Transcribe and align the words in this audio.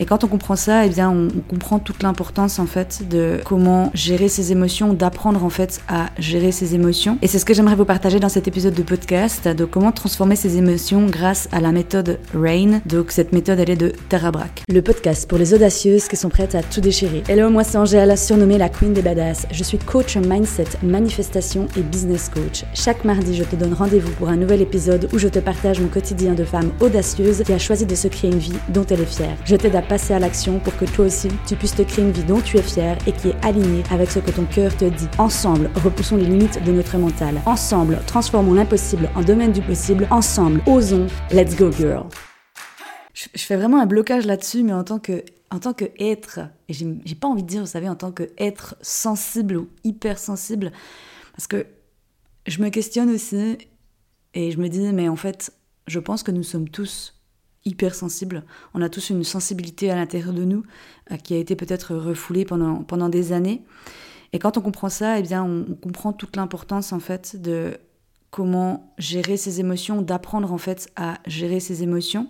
Et 0.00 0.06
quand 0.06 0.24
on 0.24 0.28
comprend 0.28 0.56
ça, 0.56 0.86
eh 0.86 0.88
bien, 0.88 1.10
on, 1.10 1.28
comprend 1.46 1.78
toute 1.78 2.02
l'importance 2.02 2.58
en 2.58 2.66
fait 2.66 3.02
de 3.10 3.38
comment 3.44 3.90
gérer 3.92 4.28
ses 4.28 4.50
émotions, 4.50 4.94
d'apprendre 4.94 5.44
en 5.44 5.50
fait 5.50 5.82
à 5.88 6.06
gérer 6.18 6.52
ses 6.52 6.74
émotions. 6.74 7.18
Et 7.20 7.26
c'est 7.26 7.38
ce 7.38 7.44
que 7.44 7.52
j'aimerais 7.52 7.74
vous 7.74 7.84
partager 7.84 8.18
dans 8.18 8.30
cet 8.30 8.48
épisode 8.48 8.72
de 8.72 8.82
podcast, 8.82 9.46
de 9.46 9.64
comment 9.66 9.92
transformer 9.92 10.36
ses 10.36 10.56
émotions 10.56 11.04
grâce 11.06 11.48
à 11.52 11.60
la 11.60 11.70
méthode 11.70 12.18
RAIN. 12.34 12.80
Donc 12.86 13.10
cette 13.10 13.32
méthode, 13.32 13.58
elle 13.58 13.68
est 13.68 13.76
de 13.76 13.92
Tara 14.08 14.30
Brach. 14.30 14.62
Le 14.70 14.80
podcast 14.80 15.28
pour 15.28 15.36
les 15.36 15.52
audacieuses 15.52 16.08
qui 16.08 16.16
sont 16.16 16.30
prêtes 16.30 16.54
à 16.54 16.62
tout 16.62 16.80
déchirer. 16.80 17.22
Hello, 17.28 17.50
moi 17.50 17.62
c'est 17.62 17.76
Angèle, 17.76 18.16
surnommée 18.16 18.56
la 18.56 18.70
Queen 18.70 18.94
des 18.94 19.02
Badass. 19.02 19.46
Je 19.50 19.62
suis 19.62 19.78
coach 19.78 20.16
mindset, 20.16 20.68
manifestation 20.82 21.66
et 21.76 21.82
business 21.82 22.30
coach. 22.30 22.64
Chaque 22.72 23.04
mardi, 23.04 23.36
je 23.36 23.44
te 23.44 23.54
donne 23.54 23.74
rendez-vous 23.74 24.12
pour 24.12 24.30
un 24.30 24.36
nouvel 24.36 24.62
épisode 24.62 25.10
où 25.12 25.18
je 25.18 25.28
te 25.28 25.40
partage 25.40 25.78
mon 25.78 25.88
quotidien 25.88 26.32
de 26.32 26.44
femme 26.44 26.70
audacieuse 26.80 27.42
qui 27.44 27.52
a 27.52 27.58
choisi 27.58 27.84
de 27.84 27.94
se 27.94 28.08
créer 28.08 28.30
une 28.30 28.38
vie 28.38 28.58
dont 28.70 28.86
elle 28.88 29.00
est 29.00 29.04
fière. 29.04 29.36
Je 29.44 29.56
t'aide 29.56 29.76
à 29.76 29.82
passer 29.90 30.14
à 30.14 30.20
l'action 30.20 30.60
pour 30.60 30.76
que 30.76 30.84
toi 30.84 31.06
aussi 31.06 31.26
tu 31.48 31.56
puisses 31.56 31.74
te 31.74 31.82
créer 31.82 32.04
une 32.04 32.12
vie 32.12 32.22
dont 32.22 32.40
tu 32.40 32.56
es 32.56 32.62
fier 32.62 32.96
et 33.08 33.12
qui 33.12 33.30
est 33.30 33.44
alignée 33.44 33.82
avec 33.90 34.08
ce 34.08 34.20
que 34.20 34.30
ton 34.30 34.44
cœur 34.44 34.76
te 34.76 34.84
dit. 34.84 35.08
Ensemble, 35.18 35.68
repoussons 35.82 36.16
les 36.16 36.26
limites 36.26 36.62
de 36.62 36.70
notre 36.70 36.96
mental. 36.96 37.42
Ensemble, 37.44 37.98
transformons 38.06 38.54
l'impossible 38.54 39.10
en 39.16 39.22
domaine 39.22 39.50
du 39.50 39.60
possible. 39.60 40.06
Ensemble, 40.12 40.62
osons. 40.64 41.08
Let's 41.32 41.56
go 41.56 41.72
girl. 41.72 42.04
Je, 43.14 43.26
fais 43.34 43.56
vraiment 43.56 43.80
un 43.80 43.86
blocage 43.86 44.26
là-dessus, 44.26 44.62
mais 44.62 44.72
en 44.72 44.84
tant 44.84 45.00
que 45.00 45.24
en 45.50 45.58
tant 45.58 45.72
que 45.72 45.86
être, 45.98 46.38
et 46.68 46.72
j'ai 46.72 47.14
pas 47.20 47.26
envie 47.26 47.42
de 47.42 47.48
dire, 47.48 47.62
vous 47.62 47.66
savez, 47.66 47.88
en 47.88 47.96
tant 47.96 48.12
que 48.12 48.30
être 48.38 48.76
sensible 48.82 49.56
ou 49.56 49.68
hypersensible, 49.82 50.70
parce 51.32 51.48
que 51.48 51.66
je 52.46 52.62
me 52.62 52.68
questionne 52.68 53.10
aussi 53.10 53.58
et 54.34 54.52
je 54.52 54.58
me 54.58 54.68
dis, 54.68 54.92
mais 54.92 55.08
en 55.08 55.16
fait, 55.16 55.52
je 55.88 55.98
pense 55.98 56.22
que 56.22 56.30
nous 56.30 56.44
sommes 56.44 56.68
tous 56.68 57.19
hypersensibles. 57.64 58.44
On 58.74 58.82
a 58.82 58.88
tous 58.88 59.10
une 59.10 59.24
sensibilité 59.24 59.90
à 59.90 59.96
l'intérieur 59.96 60.32
de 60.32 60.44
nous 60.44 60.62
euh, 61.10 61.16
qui 61.16 61.34
a 61.34 61.38
été 61.38 61.56
peut-être 61.56 61.94
refoulée 61.94 62.44
pendant, 62.44 62.82
pendant 62.82 63.08
des 63.08 63.32
années. 63.32 63.62
Et 64.32 64.38
quand 64.38 64.56
on 64.56 64.60
comprend 64.60 64.88
ça, 64.88 65.18
eh 65.18 65.22
bien, 65.22 65.42
on, 65.42 65.74
comprend 65.74 66.12
toute 66.12 66.36
l'importance 66.36 66.92
en 66.92 67.00
fait 67.00 67.40
de 67.40 67.76
comment 68.30 68.94
gérer 68.98 69.36
ses 69.36 69.60
émotions, 69.60 70.02
d'apprendre 70.02 70.52
en 70.52 70.58
fait 70.58 70.88
à 70.96 71.18
gérer 71.26 71.60
ses 71.60 71.82
émotions. 71.82 72.28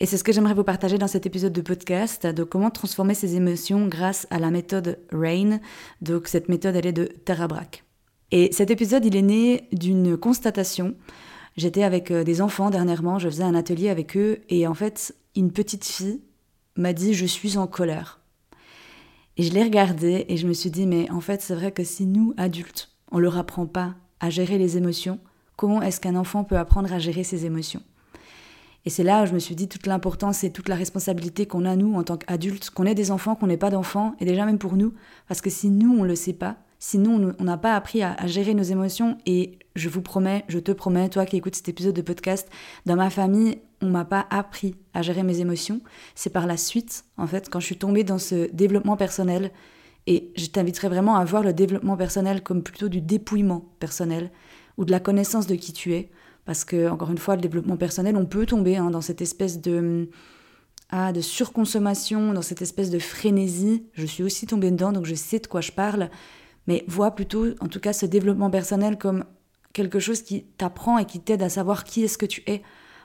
Et 0.00 0.06
c'est 0.06 0.16
ce 0.16 0.22
que 0.22 0.32
j'aimerais 0.32 0.54
vous 0.54 0.64
partager 0.64 0.96
dans 0.96 1.08
cet 1.08 1.26
épisode 1.26 1.52
de 1.52 1.60
podcast, 1.60 2.24
de 2.26 2.44
comment 2.44 2.70
transformer 2.70 3.14
ses 3.14 3.34
émotions 3.34 3.86
grâce 3.86 4.28
à 4.30 4.38
la 4.38 4.50
méthode 4.50 4.98
RAIN. 5.10 5.58
Donc 6.02 6.28
cette 6.28 6.48
méthode, 6.48 6.76
elle 6.76 6.86
est 6.86 6.92
de 6.92 7.06
Tara 7.06 7.48
Brach. 7.48 7.82
Et 8.30 8.52
cet 8.52 8.70
épisode, 8.70 9.04
il 9.04 9.16
est 9.16 9.22
né 9.22 9.68
d'une 9.72 10.16
constatation 10.16 10.94
J'étais 11.58 11.82
avec 11.82 12.12
euh, 12.12 12.22
des 12.22 12.40
enfants 12.40 12.70
dernièrement, 12.70 13.18
je 13.18 13.28
faisais 13.28 13.42
un 13.42 13.56
atelier 13.56 13.88
avec 13.88 14.16
eux, 14.16 14.38
et 14.48 14.68
en 14.68 14.74
fait, 14.74 15.16
une 15.34 15.50
petite 15.50 15.84
fille 15.84 16.20
m'a 16.76 16.92
dit 16.92 17.14
Je 17.14 17.26
suis 17.26 17.58
en 17.58 17.66
colère. 17.66 18.20
Et 19.36 19.42
je 19.42 19.52
l'ai 19.52 19.64
regardée 19.64 20.24
et 20.28 20.36
je 20.36 20.46
me 20.46 20.52
suis 20.52 20.70
dit 20.70 20.86
Mais 20.86 21.10
en 21.10 21.20
fait, 21.20 21.42
c'est 21.42 21.56
vrai 21.56 21.72
que 21.72 21.82
si 21.82 22.06
nous, 22.06 22.32
adultes, 22.36 22.92
on 23.10 23.18
leur 23.18 23.36
apprend 23.36 23.66
pas 23.66 23.96
à 24.20 24.30
gérer 24.30 24.56
les 24.56 24.76
émotions, 24.76 25.18
comment 25.56 25.82
est-ce 25.82 26.00
qu'un 26.00 26.14
enfant 26.14 26.44
peut 26.44 26.56
apprendre 26.56 26.92
à 26.92 27.00
gérer 27.00 27.24
ses 27.24 27.44
émotions? 27.44 27.82
Et 28.84 28.90
c'est 28.90 29.02
là 29.02 29.24
où 29.24 29.26
je 29.26 29.34
me 29.34 29.40
suis 29.40 29.56
dit 29.56 29.66
toute 29.66 29.88
l'importance 29.88 30.44
et 30.44 30.52
toute 30.52 30.68
la 30.68 30.76
responsabilité 30.76 31.46
qu'on 31.46 31.64
a, 31.64 31.74
nous, 31.74 31.96
en 31.96 32.04
tant 32.04 32.18
qu'adultes, 32.18 32.70
qu'on 32.70 32.86
ait 32.86 32.94
des 32.94 33.10
enfants, 33.10 33.34
qu'on 33.34 33.48
n'ait 33.48 33.56
pas 33.56 33.70
d'enfants, 33.70 34.14
et 34.20 34.24
déjà 34.24 34.46
même 34.46 34.58
pour 34.58 34.76
nous, 34.76 34.94
parce 35.26 35.40
que 35.40 35.50
si 35.50 35.70
nous, 35.70 35.92
on 35.92 36.04
ne 36.04 36.08
le 36.08 36.14
sait 36.14 36.34
pas, 36.34 36.56
Sinon, 36.78 37.34
on 37.38 37.44
n'a 37.44 37.56
pas 37.56 37.74
appris 37.74 38.02
à, 38.02 38.16
gérer 38.26 38.54
nos 38.54 38.62
émotions 38.62 39.18
et 39.26 39.58
je 39.74 39.88
vous 39.88 40.02
promets, 40.02 40.44
je 40.48 40.58
te 40.58 40.70
promets, 40.70 41.08
toi 41.08 41.26
qui 41.26 41.36
écoutes 41.36 41.56
cet 41.56 41.68
épisode 41.68 41.94
de 41.94 42.02
podcast, 42.02 42.48
dans 42.86 42.94
ma 42.94 43.10
famille, 43.10 43.58
on 43.80 43.88
m'a 43.88 44.04
pas 44.04 44.26
appris 44.30 44.76
à 44.94 45.02
gérer 45.02 45.24
mes 45.24 45.40
émotions. 45.40 45.80
C'est 46.14 46.30
par 46.30 46.46
la 46.46 46.56
suite, 46.56 47.04
en 47.16 47.26
fait, 47.26 47.48
quand 47.50 47.58
je 47.58 47.66
suis 47.66 47.78
tombée 47.78 48.04
dans 48.04 48.18
ce 48.18 48.50
développement 48.52 48.96
personnel, 48.96 49.50
et 50.06 50.32
je 50.36 50.46
t'inviterai 50.46 50.88
vraiment 50.88 51.16
à 51.16 51.24
voir 51.24 51.42
le 51.42 51.52
développement 51.52 51.96
personnel 51.96 52.42
comme 52.42 52.62
plutôt 52.62 52.88
du 52.88 53.02
dépouillement 53.02 53.68
personnel 53.78 54.30
ou 54.78 54.86
de 54.86 54.90
la 54.90 55.00
connaissance 55.00 55.46
de 55.46 55.54
qui 55.54 55.72
tu 55.72 55.92
es. 55.94 56.10
Parce 56.46 56.64
que, 56.64 56.88
encore 56.88 57.10
une 57.10 57.18
fois, 57.18 57.34
le 57.34 57.42
développement 57.42 57.76
personnel, 57.76 58.16
on 58.16 58.24
peut 58.24 58.46
tomber 58.46 58.78
hein, 58.78 58.90
dans 58.90 59.02
cette 59.02 59.20
espèce 59.20 59.60
de, 59.60 60.08
ah, 60.88 61.12
de 61.12 61.20
surconsommation, 61.20 62.32
dans 62.32 62.40
cette 62.40 62.62
espèce 62.62 62.88
de 62.88 62.98
frénésie. 62.98 63.84
Je 63.92 64.06
suis 64.06 64.22
aussi 64.22 64.46
tombée 64.46 64.70
dedans, 64.70 64.92
donc 64.92 65.04
je 65.04 65.14
sais 65.14 65.40
de 65.40 65.46
quoi 65.46 65.60
je 65.60 65.72
parle 65.72 66.08
mais 66.68 66.84
vois 66.86 67.12
plutôt, 67.12 67.46
en 67.60 67.66
tout 67.66 67.80
cas, 67.80 67.94
ce 67.94 68.06
développement 68.06 68.50
personnel 68.50 68.98
comme 68.98 69.24
quelque 69.72 69.98
chose 69.98 70.22
qui 70.22 70.44
t'apprend 70.44 70.98
et 70.98 71.06
qui 71.06 71.18
t'aide 71.18 71.42
à 71.42 71.48
savoir 71.48 71.82
qui 71.82 72.04
est-ce 72.04 72.18
que 72.18 72.26
tu 72.26 72.42
es. 72.46 72.62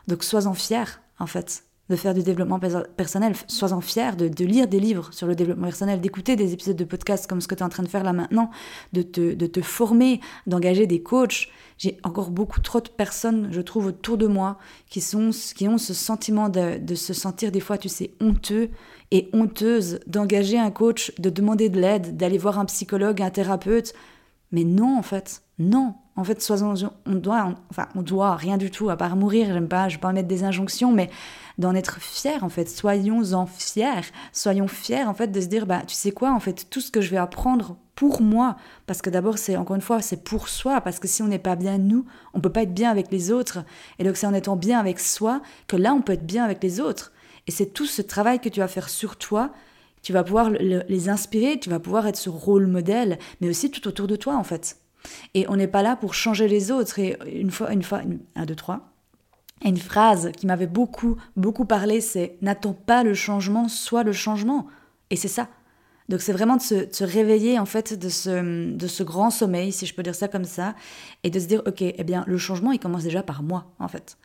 Donc 0.07 0.23
sois-en 0.23 0.53
fier, 0.53 1.01
en 1.17 1.27
fait, 1.27 1.63
de 1.89 1.95
faire 1.97 2.13
du 2.13 2.23
développement 2.23 2.59
personnel. 2.59 3.33
Sois-en 3.47 3.81
fier 3.81 4.15
de, 4.15 4.45
lire 4.45 4.67
des 4.67 4.79
livres 4.79 5.13
sur 5.13 5.27
le 5.27 5.35
développement 5.35 5.65
personnel, 5.65 5.99
d'écouter 5.99 6.35
des 6.35 6.53
épisodes 6.53 6.77
de 6.77 6.83
podcast 6.85 7.27
comme 7.27 7.41
ce 7.41 7.47
que 7.47 7.55
tu 7.55 7.59
es 7.59 7.65
en 7.65 7.69
train 7.69 7.83
de 7.83 7.89
faire 7.89 8.03
là 8.03 8.13
maintenant, 8.13 8.49
de 8.93 9.01
te, 9.01 9.33
de 9.33 9.47
te 9.47 9.61
former, 9.61 10.21
d'engager 10.47 10.87
des 10.87 11.03
coachs. 11.03 11.49
J'ai 11.77 11.97
encore 12.03 12.29
beaucoup 12.29 12.61
trop 12.61 12.79
de 12.79 12.87
personnes, 12.87 13.49
je 13.51 13.59
trouve, 13.59 13.87
autour 13.87 14.17
de 14.17 14.27
moi 14.27 14.57
qui, 14.89 15.01
sont, 15.01 15.31
qui 15.55 15.67
ont 15.67 15.77
ce 15.77 15.93
sentiment 15.93 16.47
de, 16.47 16.77
de 16.77 16.95
se 16.95 17.13
sentir 17.13 17.51
des 17.51 17.59
fois, 17.59 17.77
tu 17.77 17.89
sais, 17.89 18.13
honteux 18.21 18.69
et 19.11 19.29
honteuse 19.33 19.99
d'engager 20.07 20.57
un 20.57 20.71
coach, 20.71 21.13
de 21.19 21.29
demander 21.29 21.69
de 21.69 21.79
l'aide, 21.79 22.15
d'aller 22.15 22.37
voir 22.37 22.59
un 22.59 22.65
psychologue, 22.65 23.21
un 23.21 23.29
thérapeute. 23.29 23.93
Mais 24.51 24.63
non, 24.63 24.97
en 24.97 25.03
fait, 25.03 25.43
non. 25.59 25.95
En 26.15 26.23
fait, 26.23 26.47
on 27.05 27.15
doit, 27.15 27.55
enfin, 27.71 27.87
on 27.95 28.03
doit 28.03 28.35
rien 28.35 28.57
du 28.57 28.69
tout, 28.69 28.91
à 28.91 28.97
part 28.97 29.15
mourir, 29.15 29.47
j'aime 29.51 29.67
pas, 29.67 29.89
je 29.89 29.95
vais 29.95 30.01
pas 30.01 30.13
mettre 30.13 30.27
des 30.27 30.43
injonctions, 30.43 30.91
mais 30.91 31.09
d'en 31.57 31.73
être 31.73 31.99
fier, 31.99 32.43
en 32.43 32.49
fait. 32.49 32.69
Soyons-en 32.69 33.47
fiers. 33.47 34.11
Soyons 34.31 34.67
fiers, 34.67 35.05
en 35.05 35.15
fait, 35.15 35.27
de 35.27 35.41
se 35.41 35.47
dire, 35.47 35.65
bah, 35.65 35.81
tu 35.87 35.95
sais 35.95 36.11
quoi, 36.11 36.31
en 36.31 36.39
fait, 36.39 36.67
tout 36.69 36.81
ce 36.81 36.91
que 36.91 37.01
je 37.01 37.09
vais 37.09 37.17
apprendre 37.17 37.77
pour 37.95 38.21
moi, 38.21 38.57
parce 38.85 39.01
que 39.01 39.09
d'abord, 39.09 39.39
c'est, 39.39 39.55
encore 39.55 39.75
une 39.75 39.81
fois, 39.81 40.01
c'est 40.01 40.23
pour 40.23 40.49
soi, 40.49 40.81
parce 40.81 40.99
que 40.99 41.07
si 41.07 41.23
on 41.23 41.27
n'est 41.27 41.39
pas 41.39 41.55
bien 41.55 41.79
nous, 41.79 42.05
on 42.33 42.41
peut 42.41 42.51
pas 42.51 42.63
être 42.63 42.73
bien 42.73 42.91
avec 42.91 43.11
les 43.11 43.31
autres. 43.31 43.59
Et 43.97 44.03
donc, 44.03 44.15
c'est 44.15 44.27
en 44.27 44.33
étant 44.35 44.55
bien 44.55 44.79
avec 44.79 44.99
soi 44.99 45.41
que 45.67 45.77
là, 45.77 45.93
on 45.93 46.01
peut 46.01 46.13
être 46.13 46.25
bien 46.25 46.43
avec 46.43 46.61
les 46.63 46.79
autres. 46.79 47.11
Et 47.47 47.51
c'est 47.51 47.73
tout 47.73 47.85
ce 47.85 48.01
travail 48.03 48.39
que 48.39 48.49
tu 48.49 48.59
vas 48.59 48.67
faire 48.67 48.89
sur 48.89 49.17
toi. 49.17 49.51
Tu 50.03 50.13
vas 50.13 50.23
pouvoir 50.23 50.49
les 50.49 51.09
inspirer, 51.09 51.59
tu 51.59 51.69
vas 51.69 51.79
pouvoir 51.79 52.05
être 52.07 52.17
ce 52.17 52.29
rôle 52.29 52.67
modèle, 52.67 53.17
mais 53.41 53.49
aussi 53.49 53.71
tout 53.71 53.87
autour 53.87 54.07
de 54.07 54.15
toi, 54.15 54.35
en 54.35 54.43
fait. 54.43 54.82
Et 55.33 55.45
on 55.49 55.55
n'est 55.55 55.67
pas 55.67 55.83
là 55.83 55.95
pour 55.95 56.13
changer 56.13 56.47
les 56.47 56.71
autres. 56.71 56.99
Et 56.99 57.17
une 57.31 57.51
fois, 57.51 57.71
une 57.71 57.83
fois, 57.83 58.01
un, 58.35 58.45
deux, 58.45 58.55
trois. 58.55 58.91
une 59.63 59.77
phrase 59.77 60.31
qui 60.35 60.47
m'avait 60.47 60.67
beaucoup, 60.67 61.17
beaucoup 61.35 61.65
parlé, 61.65 62.01
c'est 62.01 62.37
N'attends 62.41 62.73
pas 62.73 63.03
le 63.03 63.13
changement, 63.13 63.67
sois 63.67 64.03
le 64.03 64.13
changement. 64.13 64.67
Et 65.09 65.15
c'est 65.15 65.27
ça. 65.27 65.47
Donc 66.09 66.21
c'est 66.21 66.33
vraiment 66.33 66.57
de 66.57 66.61
se, 66.61 67.03
réveiller 67.03 67.59
en 67.59 67.65
fait 67.65 67.97
de 67.97 68.09
ce, 68.09 68.75
de 68.75 68.87
ce 68.87 69.03
grand 69.03 69.29
sommeil, 69.29 69.71
si 69.71 69.85
je 69.85 69.95
peux 69.95 70.03
dire 70.03 70.15
ça 70.15 70.27
comme 70.27 70.43
ça, 70.43 70.75
et 71.23 71.29
de 71.29 71.39
se 71.39 71.47
dire 71.47 71.61
ok, 71.65 71.81
eh 71.81 72.03
bien 72.03 72.25
le 72.27 72.37
changement 72.37 72.73
il 72.73 72.79
commence 72.79 73.03
déjà 73.03 73.23
par 73.23 73.41
moi 73.41 73.71
en 73.79 73.87
fait. 73.87 74.17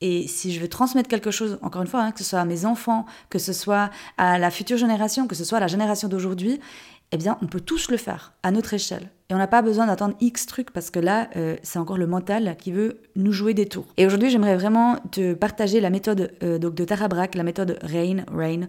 Et 0.00 0.28
si 0.28 0.52
je 0.52 0.60
veux 0.60 0.68
transmettre 0.68 1.08
quelque 1.08 1.30
chose, 1.30 1.58
encore 1.60 1.82
une 1.82 1.88
fois, 1.88 2.02
hein, 2.02 2.12
que 2.12 2.20
ce 2.20 2.24
soit 2.24 2.38
à 2.38 2.44
mes 2.44 2.64
enfants, 2.64 3.04
que 3.30 3.38
ce 3.38 3.52
soit 3.52 3.90
à 4.16 4.38
la 4.38 4.50
future 4.50 4.76
génération, 4.76 5.26
que 5.26 5.34
ce 5.34 5.44
soit 5.44 5.58
à 5.58 5.60
la 5.60 5.66
génération 5.66 6.08
d'aujourd'hui, 6.08 6.60
eh 7.10 7.16
bien, 7.16 7.36
on 7.42 7.46
peut 7.46 7.60
tous 7.60 7.90
le 7.90 7.96
faire 7.96 8.32
à 8.42 8.52
notre 8.52 8.74
échelle. 8.74 9.10
Et 9.30 9.34
on 9.34 9.38
n'a 9.38 9.46
pas 9.46 9.60
besoin 9.60 9.86
d'attendre 9.86 10.14
X 10.20 10.46
trucs 10.46 10.70
parce 10.70 10.88
que 10.88 10.98
là, 10.98 11.28
euh, 11.36 11.56
c'est 11.62 11.78
encore 11.78 11.98
le 11.98 12.06
mental 12.06 12.56
qui 12.58 12.72
veut 12.72 13.02
nous 13.14 13.32
jouer 13.32 13.52
des 13.52 13.66
tours. 13.66 13.86
Et 13.98 14.06
aujourd'hui, 14.06 14.30
j'aimerais 14.30 14.56
vraiment 14.56 14.96
te 15.10 15.34
partager 15.34 15.80
la 15.80 15.90
méthode 15.90 16.32
euh, 16.42 16.58
donc 16.58 16.74
de 16.74 16.84
Tara 16.84 17.08
Brach, 17.08 17.34
la 17.34 17.42
méthode 17.42 17.78
RAIN, 17.82 18.24
RAIN. 18.32 18.68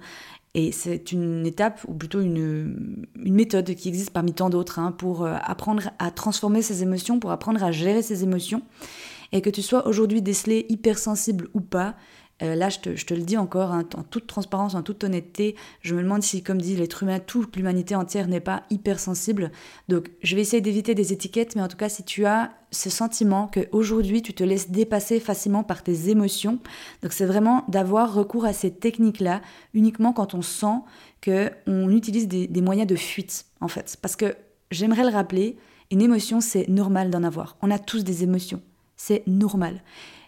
Et 0.55 0.73
c'est 0.73 1.13
une 1.13 1.45
étape, 1.45 1.79
ou 1.87 1.93
plutôt 1.93 2.19
une, 2.19 3.05
une 3.23 3.35
méthode 3.35 3.73
qui 3.73 3.87
existe 3.87 4.09
parmi 4.09 4.33
tant 4.33 4.49
d'autres, 4.49 4.79
hein, 4.79 4.91
pour 4.91 5.23
euh, 5.23 5.35
apprendre 5.41 5.91
à 5.97 6.11
transformer 6.11 6.61
ses 6.61 6.83
émotions, 6.83 7.19
pour 7.19 7.31
apprendre 7.31 7.63
à 7.63 7.71
gérer 7.71 8.01
ses 8.01 8.23
émotions 8.23 8.61
et 9.31 9.41
que 9.41 9.49
tu 9.49 9.61
sois 9.61 9.87
aujourd'hui 9.87 10.21
décelé 10.21 10.65
hypersensible 10.69 11.47
ou 11.53 11.61
pas, 11.61 11.95
euh, 12.41 12.55
là, 12.55 12.69
je 12.69 12.79
te, 12.79 13.13
le 13.13 13.21
dis 13.21 13.37
encore, 13.37 13.71
hein, 13.71 13.83
en 13.95 14.03
toute 14.03 14.27
transparence, 14.27 14.75
en 14.75 14.81
toute 14.81 15.03
honnêteté, 15.03 15.55
je 15.81 15.95
me 15.95 16.01
demande 16.01 16.23
si, 16.23 16.43
comme 16.43 16.61
dit 16.61 16.75
l'être 16.75 17.03
humain, 17.03 17.19
toute 17.19 17.55
l'humanité 17.55 17.95
entière 17.95 18.27
n'est 18.27 18.39
pas 18.39 18.63
hypersensible. 18.69 19.51
Donc, 19.87 20.09
je 20.21 20.35
vais 20.35 20.41
essayer 20.41 20.61
d'éviter 20.61 20.95
des 20.95 21.13
étiquettes, 21.13 21.55
mais 21.55 21.61
en 21.61 21.67
tout 21.67 21.77
cas, 21.77 21.89
si 21.89 22.03
tu 22.03 22.25
as 22.25 22.51
ce 22.71 22.89
sentiment 22.89 23.49
qu'aujourd'hui, 23.51 24.21
tu 24.21 24.33
te 24.33 24.43
laisses 24.43 24.69
dépasser 24.69 25.19
facilement 25.19 25.63
par 25.63 25.81
tes 25.83 26.09
émotions, 26.09 26.59
donc 27.01 27.13
c'est 27.13 27.25
vraiment 27.25 27.65
d'avoir 27.67 28.13
recours 28.13 28.45
à 28.45 28.53
ces 28.53 28.71
techniques-là 28.71 29.41
uniquement 29.73 30.13
quand 30.13 30.33
on 30.33 30.41
sent 30.41 30.77
qu'on 31.23 31.89
utilise 31.89 32.27
des, 32.27 32.47
des 32.47 32.61
moyens 32.61 32.87
de 32.87 32.95
fuite, 32.95 33.45
en 33.59 33.67
fait. 33.67 33.97
Parce 34.01 34.15
que, 34.15 34.35
j'aimerais 34.71 35.03
le 35.03 35.09
rappeler, 35.09 35.57
une 35.91 36.01
émotion, 36.01 36.41
c'est 36.41 36.67
normal 36.67 37.09
d'en 37.09 37.23
avoir. 37.23 37.57
On 37.61 37.71
a 37.71 37.79
tous 37.79 38.03
des 38.03 38.23
émotions 38.23 38.61
c'est 38.99 39.23
normal. 39.25 39.81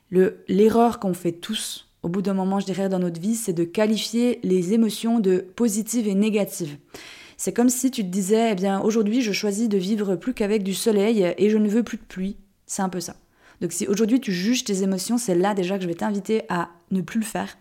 L'erreur 0.10 1.00
qu'on 1.00 1.14
fait 1.14 1.34
tous, 1.34 1.91
au 2.04 2.10
bout 2.10 2.22
d'un 2.22 2.34
moment, 2.34 2.60
je 2.60 2.66
dirais, 2.66 2.90
dans 2.90 3.00
notre 3.00 3.22
vie, 3.22 3.36
c'est 3.36 3.54
de 3.54 3.64
qualifier 3.64 4.40
les 4.44 4.74
émotions 4.74 5.20
de 5.20 5.46
positives 5.56 6.08
et 6.08 6.16
négatives. 6.16 6.78
C'est 7.38 7.54
comme 7.54 7.70
si 7.70 7.92
tu 7.92 8.04
te 8.04 8.10
disais, 8.10 8.52
eh 8.52 8.56
bien, 8.56 8.82
aujourd'hui, 8.82 9.22
je 9.22 9.32
choisis 9.32 9.70
de 9.70 9.78
vivre 9.78 10.16
plus 10.16 10.34
qu'avec 10.34 10.64
du 10.64 10.74
soleil 10.74 11.34
et 11.38 11.50
je 11.50 11.58
ne 11.58 11.70
veux 11.70 11.84
plus 11.84 11.98
de 11.98 12.04
pluie. 12.04 12.38
C'est 12.66 12.82
un 12.82 12.90
peu 12.90 13.00
ça. 13.00 13.16
Donc 13.62 13.72
si 13.72 13.88
aujourd'hui 13.88 14.20
tu 14.20 14.34
juges 14.34 14.64
tes 14.64 14.82
émotions, 14.82 15.18
c'est 15.18 15.36
là 15.36 15.54
déjà 15.54 15.78
que 15.78 15.84
je 15.84 15.88
vais 15.88 15.96
t'inviter 15.96 16.42
à 16.50 16.70
ne 16.90 17.02
plus 17.02 17.20
le 17.20 17.26
faire 17.26 17.58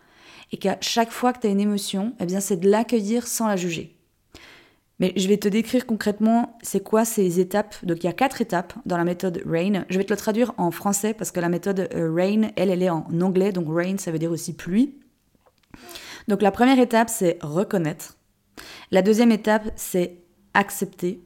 et 0.50 0.56
qu'à 0.56 0.78
chaque 0.80 1.10
fois 1.10 1.32
que 1.32 1.40
tu 1.40 1.46
as 1.46 1.50
une 1.50 1.60
émotion, 1.60 2.14
eh 2.20 2.26
bien 2.26 2.40
c'est 2.40 2.56
de 2.56 2.68
l'accueillir 2.68 3.26
sans 3.26 3.46
la 3.46 3.56
juger. 3.56 3.94
Mais 5.00 5.14
je 5.16 5.26
vais 5.28 5.38
te 5.38 5.48
décrire 5.48 5.86
concrètement 5.86 6.58
c'est 6.62 6.82
quoi 6.82 7.04
ces 7.04 7.40
étapes. 7.40 7.74
Donc 7.84 8.04
il 8.04 8.06
y 8.06 8.10
a 8.10 8.12
quatre 8.12 8.42
étapes 8.42 8.74
dans 8.84 8.98
la 8.98 9.04
méthode 9.04 9.42
RAIN. 9.46 9.84
Je 9.88 9.98
vais 9.98 10.04
te 10.04 10.12
le 10.12 10.18
traduire 10.18 10.52
en 10.58 10.70
français 10.70 11.14
parce 11.14 11.30
que 11.30 11.40
la 11.40 11.48
méthode 11.48 11.88
euh, 11.94 12.14
RAIN, 12.14 12.50
elle, 12.56 12.70
elle 12.70 12.82
est 12.82 12.90
en 12.90 13.06
anglais. 13.20 13.50
Donc 13.50 13.66
RAIN, 13.68 13.96
ça 13.96 14.12
veut 14.12 14.18
dire 14.18 14.30
aussi 14.30 14.54
pluie. 14.54 14.94
Donc 16.28 16.42
la 16.42 16.50
première 16.50 16.78
étape, 16.78 17.08
c'est 17.08 17.38
reconnaître. 17.40 18.18
La 18.90 19.00
deuxième 19.00 19.32
étape, 19.32 19.72
c'est 19.74 20.18
accepter. 20.52 21.22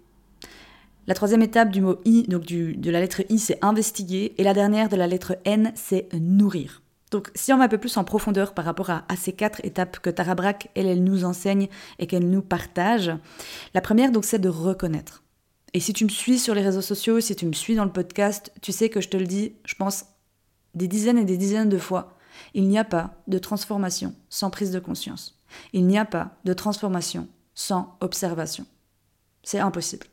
La 1.06 1.15
troisième 1.15 1.43
étape 1.43 1.71
du 1.71 1.81
mot 1.81 1.97
I, 2.05 2.23
donc 2.29 2.44
de 2.47 2.91
la 2.91 3.00
lettre 3.00 3.23
I, 3.29 3.38
c'est 3.38 3.59
investiguer. 3.62 4.35
Et 4.38 4.44
la 4.44 4.55
dernière 4.55 4.88
de 4.88 4.97
la 4.97 5.09
lettre 5.09 5.37
N, 5.44 5.73
c'est 5.75 6.09
nourrir. 6.15 6.83
Donc, 7.14 7.31
si 7.37 7.52
on 7.52 7.58
va 7.58 7.66
un 7.66 7.69
peu 7.69 7.78
plus 7.78 7.96
en 7.96 8.02
profondeur 8.02 8.55
par 8.55 8.64
rapport 8.64 8.90
à, 8.90 9.05
ces 9.16 9.32
quatre 9.32 9.64
étapes 9.64 10.00
que 10.00 10.11
Tara 10.11 10.34
elle, 10.75 10.87
elle 10.88 11.05
nous 11.05 11.25
enseigne 11.25 11.69
et 12.00 12.08
qu'elle 12.08 12.28
nous 12.28 12.43
partage, 12.43 13.12
la 13.72 13.81
première, 13.81 14.11
donc, 14.11 14.25
c'est 14.25 14.40
de 14.40 14.49
reconnaître. 14.49 15.22
Et 15.75 15.78
si 15.78 15.93
tu 15.93 16.02
me 16.02 16.08
suis 16.08 16.40
sur 16.40 16.56
les 16.56 16.62
réseaux 16.62 16.82
sociaux, 16.82 17.20
si 17.20 17.37
tu 17.37 17.46
me 17.46 17.52
suis 17.52 17.76
dans 17.76 17.84
le 17.84 17.93
podcast, 17.93 18.50
tu 18.62 18.72
sais 18.72 18.88
que 18.88 19.00
je 19.00 19.08
te 19.08 19.16
le 19.16 19.28
dis, 19.28 19.55
je 19.64 19.76
pense, 19.76 20.06
des 20.75 20.88
dizaines 20.88 21.19
et 21.19 21.25
des 21.25 21.37
dizaines 21.37 21.69
de 21.69 21.78
fois, 21.78 22.19
il 22.52 22.66
n'y 22.66 22.78
a 22.78 22.84
pas 22.84 23.14
de 23.28 23.38
transformation 23.38 24.12
sans 24.28 24.50
prise 24.50 24.72
de 24.72 24.81
conscience. 24.81 25.40
Il 25.72 25.87
n'y 25.87 25.99
a 25.99 26.05
pas 26.05 26.32
de 26.44 26.52
transformation 26.52 27.28
sans 27.55 27.96
observation. 28.00 28.66
C'est 29.44 29.61
impossible. 29.61 30.08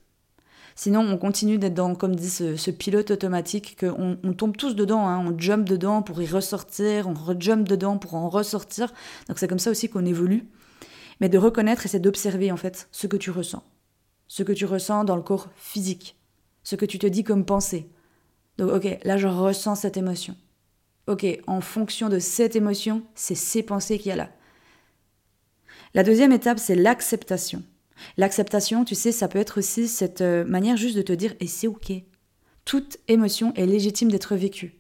Sinon, 0.76 1.02
on 1.02 1.18
continue 1.18 1.58
d'être 1.58 1.74
dans, 1.74 1.96
comme 1.96 2.16
dit 2.16 2.30
ce, 2.30 2.72
pilote 2.72 3.12
automatique, 3.12 3.78
qu'on 3.80 4.18
on 4.24 4.34
tombe 4.34 4.56
tous 4.56 4.76
dedans, 4.76 5.08
hein. 5.08 5.26
on 5.26 5.38
jump 5.38 5.68
dedans 5.68 6.02
pour 6.02 6.22
y 6.22 6.28
ressortir, 6.28 7.08
on 7.08 7.14
rejump 7.14 7.68
dedans 7.68 7.98
pour 7.98 8.16
en 8.16 8.30
ressortir. 8.30 8.94
Donc 9.28 9.40
c'est 9.40 9.48
comme 9.48 9.60
ça 9.60 9.72
aussi 9.72 9.90
qu'on 9.90 10.06
évolue. 10.06 10.48
Mais 11.20 11.30
de 11.30 11.38
reconnaître 11.38 11.86
et 11.86 11.90
c'est 11.90 12.00
d'observer 12.00 12.52
en 12.52 12.58
fait 12.58 12.88
ce 12.92 13.08
que 13.08 13.18
tu 13.18 13.30
ressens. 13.30 13.64
Ce 14.28 14.44
que 14.44 14.54
tu 14.54 14.66
ressens 14.66 15.04
dans 15.04 15.16
le 15.16 15.22
corps 15.22 15.50
physique. 15.56 16.18
Ce 16.64 16.76
que 16.76 16.86
tu 16.86 17.00
te 17.00 17.08
dis 17.08 17.24
comme 17.24 17.46
pensée. 17.46 17.90
Donc 18.58 18.72
ok, 18.72 18.98
là 19.04 19.18
je 19.18 19.28
ressens 19.28 19.76
cette 19.76 19.98
émotion. 19.98 20.36
Ok, 21.08 21.26
en 21.48 21.62
fonction 21.62 22.10
de 22.10 22.20
cette 22.20 22.56
émotion, 22.56 23.04
c'est 23.16 23.36
ces 23.36 23.64
pensées 23.64 23.98
qu'il 23.98 24.10
y 24.10 24.14
a 24.14 24.16
là. 24.16 24.30
La 25.94 26.04
deuxième 26.04 26.32
étape, 26.32 26.60
c'est 26.60 26.76
l'acceptation. 26.76 27.64
L'acceptation, 28.18 28.86
tu 28.86 28.96
sais, 28.96 29.12
ça 29.12 29.28
peut 29.28 29.40
être 29.40 29.60
aussi 29.60 29.88
cette 29.88 30.22
euh, 30.22 30.44
manière 30.46 30.78
juste 30.78 30.98
de 30.98 31.02
te 31.02 31.14
dire 31.14 31.34
et 31.40 31.48
c'est 31.48 31.68
ok. 31.68 31.92
Toute 32.66 32.98
émotion 33.08 33.54
est 33.56 33.66
légitime 33.66 34.12
d'être 34.12 34.36
vécue. 34.36 34.76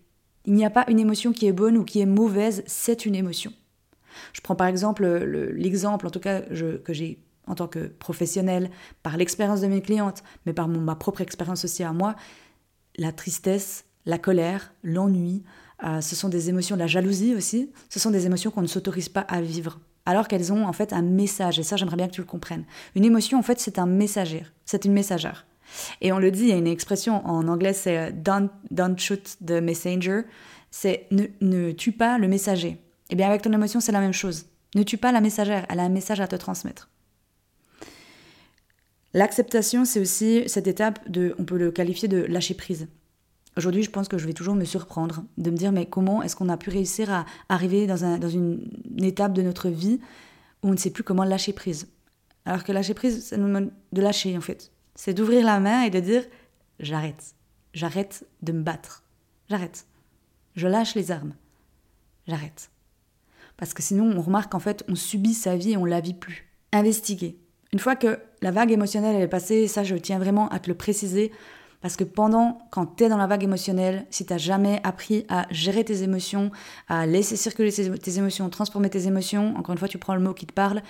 Il 0.46 0.54
n'y 0.54 0.66
a 0.66 0.70
pas 0.70 0.86
une 0.88 1.00
émotion 1.00 1.34
qui 1.34 1.48
est 1.48 1.52
bonne 1.52 1.78
ou 1.78 1.84
qui 1.84 2.00
est 2.00 2.06
mauvaise, 2.06 2.64
c'est 2.66 3.06
une 3.06 3.16
émotion. 3.16 3.54
Je 4.34 4.42
prends 4.42 4.56
par 4.56 4.68
exemple 4.68 5.06
l'exemple, 5.06 6.08
en 6.08 6.10
tout 6.10 6.20
cas 6.20 6.42
que 6.42 6.94
j'ai 6.94 7.24
en 7.48 7.56
tant 7.56 7.68
que 7.68 7.88
professionnel, 7.88 8.70
par 9.04 9.18
l'expérience 9.18 9.62
de 9.62 9.68
mes 9.68 9.82
clientes, 9.82 10.24
mais 10.46 10.54
par 10.54 10.68
ma 10.68 10.96
propre 10.96 11.22
expérience 11.22 11.66
aussi 11.66 11.84
à 11.84 11.92
moi, 11.92 12.16
la 12.98 13.12
tristesse, 13.12 13.86
la 14.06 14.18
colère, 14.18 14.74
l'ennui, 14.84 15.44
euh, 15.84 16.02
ce 16.02 16.16
sont 16.16 16.30
des 16.30 16.50
émotions, 16.50 16.76
la 16.76 16.88
jalousie 16.88 17.36
aussi, 17.36 17.72
ce 17.90 18.00
sont 18.00 18.12
des 18.12 18.26
émotions 18.26 18.52
qu'on 18.52 18.62
ne 18.62 18.68
s'autorise 18.68 19.10
pas 19.10 19.22
à 19.22 19.42
vivre 19.42 19.80
alors 20.06 20.28
qu'elles 20.28 20.52
ont 20.52 20.66
en 20.66 20.74
fait 20.74 20.94
un 20.94 21.02
message. 21.02 21.60
Et 21.60 21.64
ça, 21.64 21.76
j'aimerais 21.76 21.98
bien 21.98 22.08
que 22.08 22.14
tu 22.14 22.22
le 22.22 22.28
comprennes. 22.28 22.66
Une 22.96 23.06
émotion, 23.06 23.40
en 23.40 23.44
fait, 23.44 23.60
c'est 23.60 23.80
un 23.80 23.86
messager. 23.86 24.46
C'est 24.66 24.86
une 24.86 24.94
messagère. 24.94 25.46
Et 26.02 26.12
on 26.12 26.20
le 26.20 26.32
dit, 26.32 26.44
il 26.44 26.50
y 26.50 26.54
a 26.54 26.58
une 26.58 26.68
expression 26.68 27.26
en 27.26 27.48
anglais, 27.48 27.74
c'est 27.74 27.98
euh, 27.98 28.12
don't, 28.12 28.50
don't 28.72 28.98
shoot 28.98 29.38
the 29.46 29.62
messenger. 29.62 30.22
C'est 30.70 31.08
ne, 31.12 31.26
ne 31.42 31.72
tue 31.72 31.92
pas 31.92 32.18
le 32.18 32.28
messager. 32.28 32.70
Et 32.70 33.14
eh 33.14 33.16
bien 33.16 33.28
avec 33.28 33.42
ton 33.42 33.52
émotion, 33.52 33.80
c'est 33.80 33.92
la 33.92 34.00
même 34.00 34.14
chose. 34.14 34.46
Ne 34.76 34.84
tue 34.84 34.98
pas 34.98 35.12
la 35.12 35.20
messagère, 35.20 35.66
elle 35.70 35.80
a 35.80 35.84
un 35.84 35.90
message 35.90 36.22
à 36.22 36.28
te 36.28 36.36
transmettre. 36.36 36.90
L'acceptation, 39.14 39.84
c'est 39.84 40.00
aussi 40.00 40.44
cette 40.48 40.68
étape 40.68 41.00
de, 41.10 41.36
on 41.38 41.44
peut 41.44 41.58
le 41.58 41.72
qualifier 41.72 42.08
de 42.08 42.20
lâcher 42.20 42.54
prise. 42.54 42.88
Aujourd'hui, 43.58 43.84
je 43.84 43.90
pense 43.90 44.08
que 44.08 44.18
je 44.18 44.26
vais 44.26 44.34
toujours 44.34 44.56
me 44.56 44.64
surprendre, 44.64 45.24
de 45.38 45.52
me 45.52 45.58
dire 45.58 45.72
mais 45.72 45.86
comment 45.86 46.24
est-ce 46.24 46.36
qu'on 46.36 46.50
a 46.50 46.58
pu 46.58 46.70
réussir 46.70 47.12
à 47.12 47.26
arriver 47.50 47.86
dans, 47.86 48.06
un, 48.06 48.18
dans 48.18 48.30
une, 48.30 48.70
étape 48.98 49.34
de 49.34 49.42
notre 49.42 49.70
vie 49.70 50.00
où 50.64 50.70
on 50.70 50.72
ne 50.72 50.78
sait 50.78 50.90
plus 50.90 51.04
comment 51.04 51.26
lâcher 51.26 51.52
prise? 51.52 51.90
Alors 52.46 52.64
que 52.64 52.72
lâcher 52.72 52.94
prise, 52.94 53.26
ça 53.26 53.38
nous 53.38 53.48
demande 53.48 53.72
de 53.92 54.02
lâcher 54.02 54.38
en 54.38 54.42
fait. 54.42 54.72
C'est 54.96 55.14
d'ouvrir 55.14 55.46
la 55.46 55.60
main 55.60 55.84
et 55.84 55.90
de 55.90 56.00
dire 56.00 56.24
j'arrête. 56.80 57.36
J'arrête 57.74 58.26
de 58.42 58.52
me 58.54 58.62
battre. 58.62 59.04
J'arrête. 59.50 59.86
Je 60.56 60.68
lâche 60.68 60.96
les 60.96 61.12
armes. 61.12 61.34
J'arrête. 62.28 62.72
Parce 63.58 63.74
que 63.74 63.84
sinon, 63.84 64.12
on 64.18 64.22
remarque 64.22 64.52
qu'en 64.52 64.60
fait, 64.60 64.84
on 64.88 64.96
subit 64.96 65.34
sa 65.34 65.56
vie 65.56 65.74
et 65.74 65.78
on 65.78 65.86
la 65.86 66.02
vit 66.02 66.14
plus. 66.14 66.50
Investiguer. 66.72 67.38
Une 67.74 67.80
fois 67.80 67.96
que 67.96 68.20
la 68.42 68.52
vague 68.52 68.72
émotionnelle 68.72 69.22
est 69.22 69.28
passée, 69.28 69.68
ça 69.68 69.84
je 69.84 69.96
tiens 69.96 70.20
vraiment 70.20 70.50
à 70.50 70.60
te 70.60 70.70
le 70.70 70.76
préciser, 70.76 71.32
parce 71.82 71.96
que 71.96 72.04
pendant, 72.04 72.60
quand 72.70 72.96
tu 72.96 73.04
es 73.04 73.10
dans 73.10 73.18
la 73.18 73.28
vague 73.28 73.44
émotionnelle, 73.44 74.06
si 74.10 74.26
tu 74.26 74.38
jamais 74.38 74.80
appris 74.84 75.26
à 75.30 75.48
gérer 75.50 75.84
tes 75.84 76.04
émotions, 76.04 76.52
à 76.88 77.06
laisser 77.06 77.36
circuler 77.36 77.72
tes 77.72 78.18
émotions, 78.18 78.50
transformer 78.50 78.90
tes 78.90 79.08
émotions, 79.08 79.56
encore 79.58 79.74
une 79.74 79.80
fois, 79.80 79.88
tu 79.88 79.98
prends 79.98 80.16
le 80.16 80.22
mot 80.22 80.34
qui 80.34 80.46
te 80.46 80.54
parle, 80.54 80.82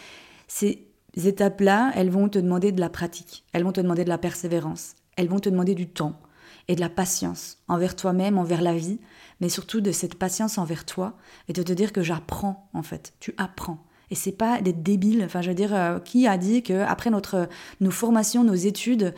ces 0.47 0.85
étapes-là, 1.15 1.91
elles 1.95 2.09
vont 2.09 2.27
te 2.27 2.39
demander 2.39 2.71
de 2.71 2.79
la 2.79 2.89
pratique, 2.89 3.45
elles 3.53 3.63
vont 3.63 3.71
te 3.71 3.81
demander 3.81 4.03
de 4.03 4.09
la 4.09 4.17
persévérance, 4.17 4.95
elles 5.15 5.29
vont 5.29 5.39
te 5.39 5.49
demander 5.49 5.75
du 5.75 5.87
temps 5.87 6.19
et 6.67 6.75
de 6.75 6.81
la 6.81 6.89
patience 6.89 7.57
envers 7.67 7.95
toi-même, 7.95 8.37
envers 8.37 8.61
la 8.61 8.75
vie, 8.75 8.99
mais 9.39 9.49
surtout 9.49 9.81
de 9.81 9.91
cette 9.91 10.15
patience 10.15 10.57
envers 10.57 10.85
toi 10.85 11.17
et 11.47 11.53
de 11.53 11.63
te 11.63 11.73
dire 11.73 11.93
que 11.93 12.03
j'apprends 12.03 12.69
en 12.73 12.83
fait, 12.83 13.13
tu 13.19 13.33
apprends. 13.37 13.85
Et 14.09 14.15
c'est 14.15 14.33
pas 14.33 14.61
d'être 14.61 14.83
débile. 14.83 15.23
Enfin, 15.23 15.41
je 15.41 15.47
veux 15.47 15.55
dire, 15.55 15.73
euh, 15.73 15.99
qui 15.99 16.27
a 16.27 16.37
dit 16.37 16.63
que 16.63 16.81
après 16.81 17.09
notre 17.09 17.47
nos 17.79 17.91
formations, 17.91 18.43
nos 18.43 18.53
études, 18.53 19.15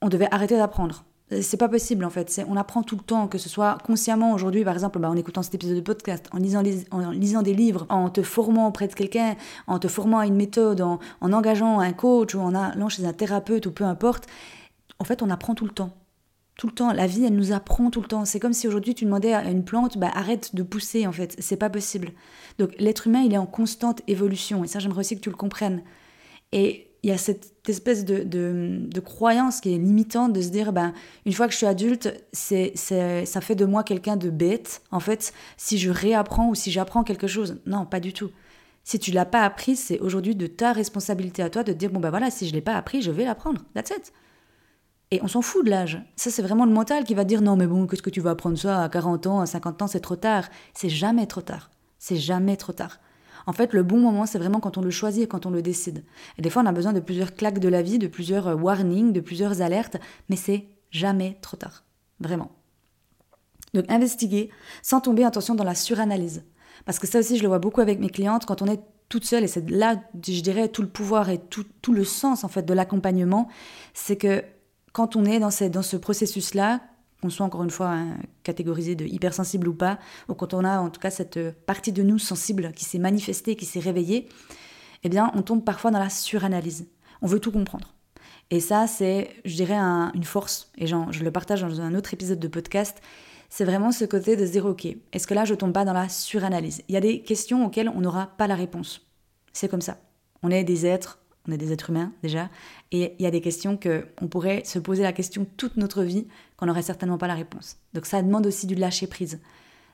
on 0.00 0.08
devait 0.08 0.32
arrêter 0.32 0.56
d'apprendre? 0.56 1.04
C'est 1.30 1.58
pas 1.58 1.68
possible 1.68 2.04
en 2.04 2.10
fait. 2.10 2.40
On 2.48 2.56
apprend 2.56 2.82
tout 2.82 2.96
le 2.96 3.02
temps, 3.02 3.28
que 3.28 3.38
ce 3.38 3.48
soit 3.48 3.78
consciemment 3.84 4.32
aujourd'hui, 4.32 4.64
par 4.64 4.74
exemple, 4.74 4.98
bah, 4.98 5.10
en 5.10 5.16
écoutant 5.16 5.42
cet 5.42 5.54
épisode 5.54 5.76
de 5.76 5.82
podcast, 5.82 6.26
en 6.32 6.38
lisant, 6.38 6.62
en 6.90 7.10
lisant 7.10 7.42
des 7.42 7.54
livres, 7.54 7.86
en 7.90 8.08
te 8.08 8.22
formant 8.22 8.68
auprès 8.68 8.88
de 8.88 8.94
quelqu'un, 8.94 9.36
en 9.66 9.78
te 9.78 9.88
formant 9.88 10.18
à 10.18 10.26
une 10.26 10.36
méthode, 10.36 10.80
en, 10.80 10.98
engageant 11.20 11.80
un 11.80 11.92
coach 11.92 12.34
ou 12.34 12.40
en 12.40 12.54
allant 12.54 12.88
chez 12.88 13.04
un 13.04 13.12
thérapeute 13.12 13.66
ou 13.66 13.72
peu 13.72 13.84
importe. 13.84 14.26
En 14.98 15.04
fait, 15.04 15.22
on 15.22 15.28
apprend 15.28 15.54
tout 15.54 15.66
le 15.66 15.70
temps. 15.70 15.94
Tout 16.56 16.66
le 16.66 16.72
temps. 16.72 16.92
La 16.92 17.06
vie, 17.06 17.24
elle 17.24 17.36
nous 17.36 17.52
apprend 17.52 17.90
tout 17.90 18.00
le 18.00 18.08
temps. 18.08 18.24
C'est 18.24 18.40
comme 18.40 18.54
si 18.54 18.66
aujourd'hui 18.66 18.94
tu 18.94 19.04
demandais 19.04 19.34
à 19.34 19.48
une 19.50 19.64
plante, 19.64 19.98
bah, 19.98 20.10
arrête 20.14 20.54
de 20.54 20.62
pousser 20.62 21.06
en 21.06 21.12
fait. 21.12 21.36
C'est 21.38 21.56
pas 21.56 21.70
possible. 21.70 22.12
Donc 22.58 22.70
l'être 22.78 23.06
humain, 23.06 23.20
il 23.20 23.34
est 23.34 23.38
en 23.38 23.46
constante 23.46 24.00
évolution. 24.08 24.64
Et 24.64 24.66
ça, 24.66 24.78
j'aimerais 24.78 25.00
aussi 25.00 25.14
que 25.14 25.20
tu 25.20 25.30
le 25.30 25.36
comprennes. 25.36 25.82
Et 26.52 26.87
il 27.02 27.10
y 27.10 27.12
a 27.12 27.18
cette 27.18 27.68
espèce 27.68 28.04
de, 28.04 28.24
de, 28.24 29.00
croyance 29.00 29.60
qui 29.60 29.74
est 29.74 29.78
limitante 29.78 30.32
de 30.32 30.40
se 30.40 30.48
dire 30.48 30.72
ben 30.72 30.92
une 31.26 31.32
fois 31.32 31.46
que 31.46 31.52
je 31.52 31.58
suis 31.58 31.66
adulte 31.66 32.12
c'est 32.32 32.72
ça 32.76 33.40
fait 33.40 33.54
de 33.54 33.64
moi 33.64 33.84
quelqu'un 33.84 34.16
de 34.16 34.30
bête 34.30 34.82
en 34.90 35.00
fait 35.00 35.32
si 35.56 35.78
je 35.78 35.90
réapprends 35.90 36.48
ou 36.48 36.54
si 36.54 36.70
j'apprends 36.70 37.04
quelque 37.04 37.26
chose 37.26 37.60
non 37.66 37.86
pas 37.86 38.00
du 38.00 38.12
tout 38.12 38.30
si 38.84 38.98
tu 38.98 39.12
l'as 39.12 39.26
pas 39.26 39.44
appris 39.44 39.76
c'est 39.76 40.00
aujourd'hui 40.00 40.34
de 40.34 40.46
ta 40.46 40.72
responsabilité 40.72 41.42
à 41.42 41.50
toi 41.50 41.62
de 41.62 41.72
dire 41.72 41.90
bon 41.90 42.00
ben 42.00 42.10
voilà 42.10 42.30
si 42.30 42.48
je 42.48 42.52
l'ai 42.52 42.60
pas 42.60 42.74
appris 42.74 43.00
je 43.00 43.10
vais 43.10 43.24
l'apprendre 43.24 43.62
that's 43.74 43.90
it 43.90 44.12
et 45.10 45.20
on 45.22 45.28
s'en 45.28 45.42
fout 45.42 45.64
de 45.64 45.70
l'âge. 45.70 45.98
Ça, 46.16 46.30
c'est 46.30 46.42
vraiment 46.42 46.66
le 46.66 46.72
mental 46.72 47.04
qui 47.04 47.14
va 47.14 47.24
dire 47.24 47.40
non, 47.40 47.56
mais 47.56 47.66
bon, 47.66 47.86
qu'est-ce 47.86 48.02
que 48.02 48.10
tu 48.10 48.20
vas 48.20 48.30
apprendre 48.30 48.58
ça 48.58 48.82
à 48.82 48.88
40 48.88 49.26
ans, 49.26 49.40
à 49.40 49.46
50 49.46 49.82
ans, 49.82 49.86
c'est 49.86 50.00
trop 50.00 50.16
tard. 50.16 50.48
C'est 50.74 50.90
jamais 50.90 51.26
trop 51.26 51.40
tard. 51.40 51.70
C'est 51.98 52.16
jamais 52.16 52.56
trop 52.56 52.72
tard. 52.72 52.98
En 53.48 53.54
fait, 53.54 53.72
le 53.72 53.82
bon 53.82 53.98
moment, 53.98 54.26
c'est 54.26 54.36
vraiment 54.36 54.60
quand 54.60 54.76
on 54.76 54.82
le 54.82 54.90
choisit 54.90 55.22
et 55.22 55.26
quand 55.26 55.46
on 55.46 55.50
le 55.50 55.62
décide. 55.62 56.04
Et 56.36 56.42
des 56.42 56.50
fois, 56.50 56.60
on 56.60 56.66
a 56.66 56.72
besoin 56.72 56.92
de 56.92 57.00
plusieurs 57.00 57.32
claques 57.32 57.60
de 57.60 57.68
la 57.68 57.80
vie, 57.80 57.98
de 57.98 58.06
plusieurs 58.06 58.46
euh, 58.46 58.54
warnings, 58.54 59.14
de 59.14 59.20
plusieurs 59.20 59.62
alertes, 59.62 59.96
mais 60.28 60.36
c'est 60.36 60.68
jamais 60.90 61.38
trop 61.40 61.56
tard. 61.56 61.84
Vraiment. 62.20 62.50
Donc, 63.72 63.86
investiguer 63.90 64.50
sans 64.82 65.00
tomber, 65.00 65.24
attention, 65.24 65.54
dans 65.54 65.64
la 65.64 65.74
suranalyse. 65.74 66.44
Parce 66.84 66.98
que 66.98 67.06
ça 67.06 67.20
aussi, 67.20 67.38
je 67.38 67.42
le 67.42 67.48
vois 67.48 67.58
beaucoup 67.58 67.80
avec 67.80 68.00
mes 68.00 68.10
clientes, 68.10 68.44
quand 68.44 68.60
on 68.60 68.66
est 68.66 68.82
toute 69.08 69.24
seule, 69.24 69.44
et 69.44 69.48
c'est 69.48 69.70
là, 69.70 69.96
je 70.14 70.42
dirais, 70.42 70.68
tout 70.68 70.82
le 70.82 70.88
pouvoir 70.88 71.30
et 71.30 71.38
tout, 71.38 71.64
le 71.90 72.04
sens, 72.04 72.44
en 72.44 72.48
fait, 72.48 72.66
de 72.66 72.74
l'accompagnement, 72.74 73.48
c'est 73.94 74.16
que 74.16 74.44
quand 74.92 75.16
on 75.16 75.24
est 75.24 75.38
dans, 75.38 75.48
dans 75.70 75.82
ce 75.82 75.96
processus-là, 75.96 76.82
qu'on 77.20 77.30
soit 77.30 77.46
encore 77.46 77.64
une 77.64 77.70
fois 77.70 77.88
hein, 77.88 78.16
catégorisé 78.42 78.94
de 78.94 79.04
hypersensible 79.04 79.68
ou 79.68 79.74
pas, 79.74 79.98
ou 80.28 80.34
quand 80.34 80.54
on 80.54 80.64
a 80.64 80.78
en 80.78 80.90
tout 80.90 81.00
cas 81.00 81.10
cette 81.10 81.50
partie 81.66 81.92
de 81.92 82.02
nous 82.02 82.18
sensible 82.18 82.72
qui 82.72 82.84
s'est 82.84 82.98
manifestée, 82.98 83.56
qui 83.56 83.66
s'est 83.66 83.80
réveillée, 83.80 84.28
eh 85.04 85.08
bien 85.08 85.30
on 85.34 85.42
tombe 85.42 85.64
parfois 85.64 85.90
dans 85.90 85.98
la 85.98 86.10
suranalyse. 86.10 86.86
On 87.22 87.26
veut 87.26 87.40
tout 87.40 87.52
comprendre. 87.52 87.94
Et 88.50 88.60
ça, 88.60 88.86
c'est, 88.86 89.28
je 89.44 89.56
dirais, 89.56 89.76
une 89.76 90.24
force, 90.24 90.70
et 90.78 90.86
je 90.86 91.22
le 91.22 91.30
partage 91.30 91.60
dans 91.60 91.80
un 91.80 91.94
autre 91.94 92.14
épisode 92.14 92.38
de 92.38 92.48
podcast, 92.48 92.98
c'est 93.50 93.64
vraiment 93.64 93.92
ce 93.92 94.04
côté 94.04 94.36
de 94.36 94.46
se 94.46 94.52
dire, 94.52 94.66
ok, 94.66 94.86
est-ce 95.12 95.26
que 95.26 95.34
là 95.34 95.44
je 95.44 95.54
tombe 95.54 95.72
pas 95.72 95.84
dans 95.84 95.92
la 95.92 96.08
suranalyse? 96.08 96.82
Il 96.88 96.94
y 96.94 96.98
a 96.98 97.00
des 97.00 97.22
questions 97.22 97.66
auxquelles 97.66 97.88
on 97.88 98.00
n'aura 98.00 98.26
pas 98.38 98.46
la 98.46 98.54
réponse. 98.54 99.06
C'est 99.52 99.68
comme 99.68 99.80
ça. 99.80 99.98
On 100.42 100.50
est 100.50 100.64
des 100.64 100.86
êtres, 100.86 101.18
on 101.48 101.52
est 101.52 101.58
des 101.58 101.72
êtres 101.72 101.90
humains 101.90 102.12
déjà, 102.22 102.50
et 102.92 103.14
il 103.18 103.22
y 103.22 103.26
a 103.26 103.30
des 103.30 103.40
questions 103.40 103.76
que 103.76 104.06
on 104.20 104.28
pourrait 104.28 104.62
se 104.64 104.78
poser 104.78 105.02
la 105.02 105.12
question 105.12 105.46
toute 105.56 105.76
notre 105.76 106.02
vie 106.02 106.26
qu'on 106.56 106.66
n'aurait 106.66 106.82
certainement 106.82 107.18
pas 107.18 107.26
la 107.26 107.34
réponse. 107.34 107.76
Donc 107.94 108.06
ça 108.06 108.22
demande 108.22 108.46
aussi 108.46 108.66
du 108.66 108.74
lâcher 108.74 109.06
prise. 109.06 109.40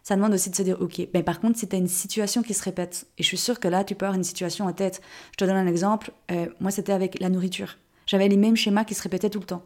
Ça 0.02 0.16
demande 0.16 0.34
aussi 0.34 0.50
de 0.50 0.54
se 0.54 0.62
dire, 0.62 0.76
ok, 0.82 1.08
mais 1.14 1.22
par 1.22 1.40
contre, 1.40 1.58
si 1.58 1.66
tu 1.66 1.74
as 1.74 1.78
une 1.78 1.88
situation 1.88 2.42
qui 2.42 2.52
se 2.52 2.62
répète, 2.62 3.06
et 3.16 3.22
je 3.22 3.28
suis 3.28 3.38
sûre 3.38 3.58
que 3.58 3.68
là, 3.68 3.84
tu 3.84 3.94
peux 3.94 4.04
avoir 4.04 4.18
une 4.18 4.24
situation 4.24 4.66
en 4.66 4.72
tête. 4.74 5.00
Je 5.32 5.36
te 5.38 5.44
donne 5.46 5.56
un 5.56 5.66
exemple. 5.66 6.12
Euh, 6.30 6.46
moi, 6.60 6.70
c'était 6.70 6.92
avec 6.92 7.18
la 7.20 7.30
nourriture. 7.30 7.78
J'avais 8.04 8.28
les 8.28 8.36
mêmes 8.36 8.54
schémas 8.54 8.84
qui 8.84 8.92
se 8.92 9.02
répétaient 9.02 9.30
tout 9.30 9.40
le 9.40 9.46
temps. 9.46 9.62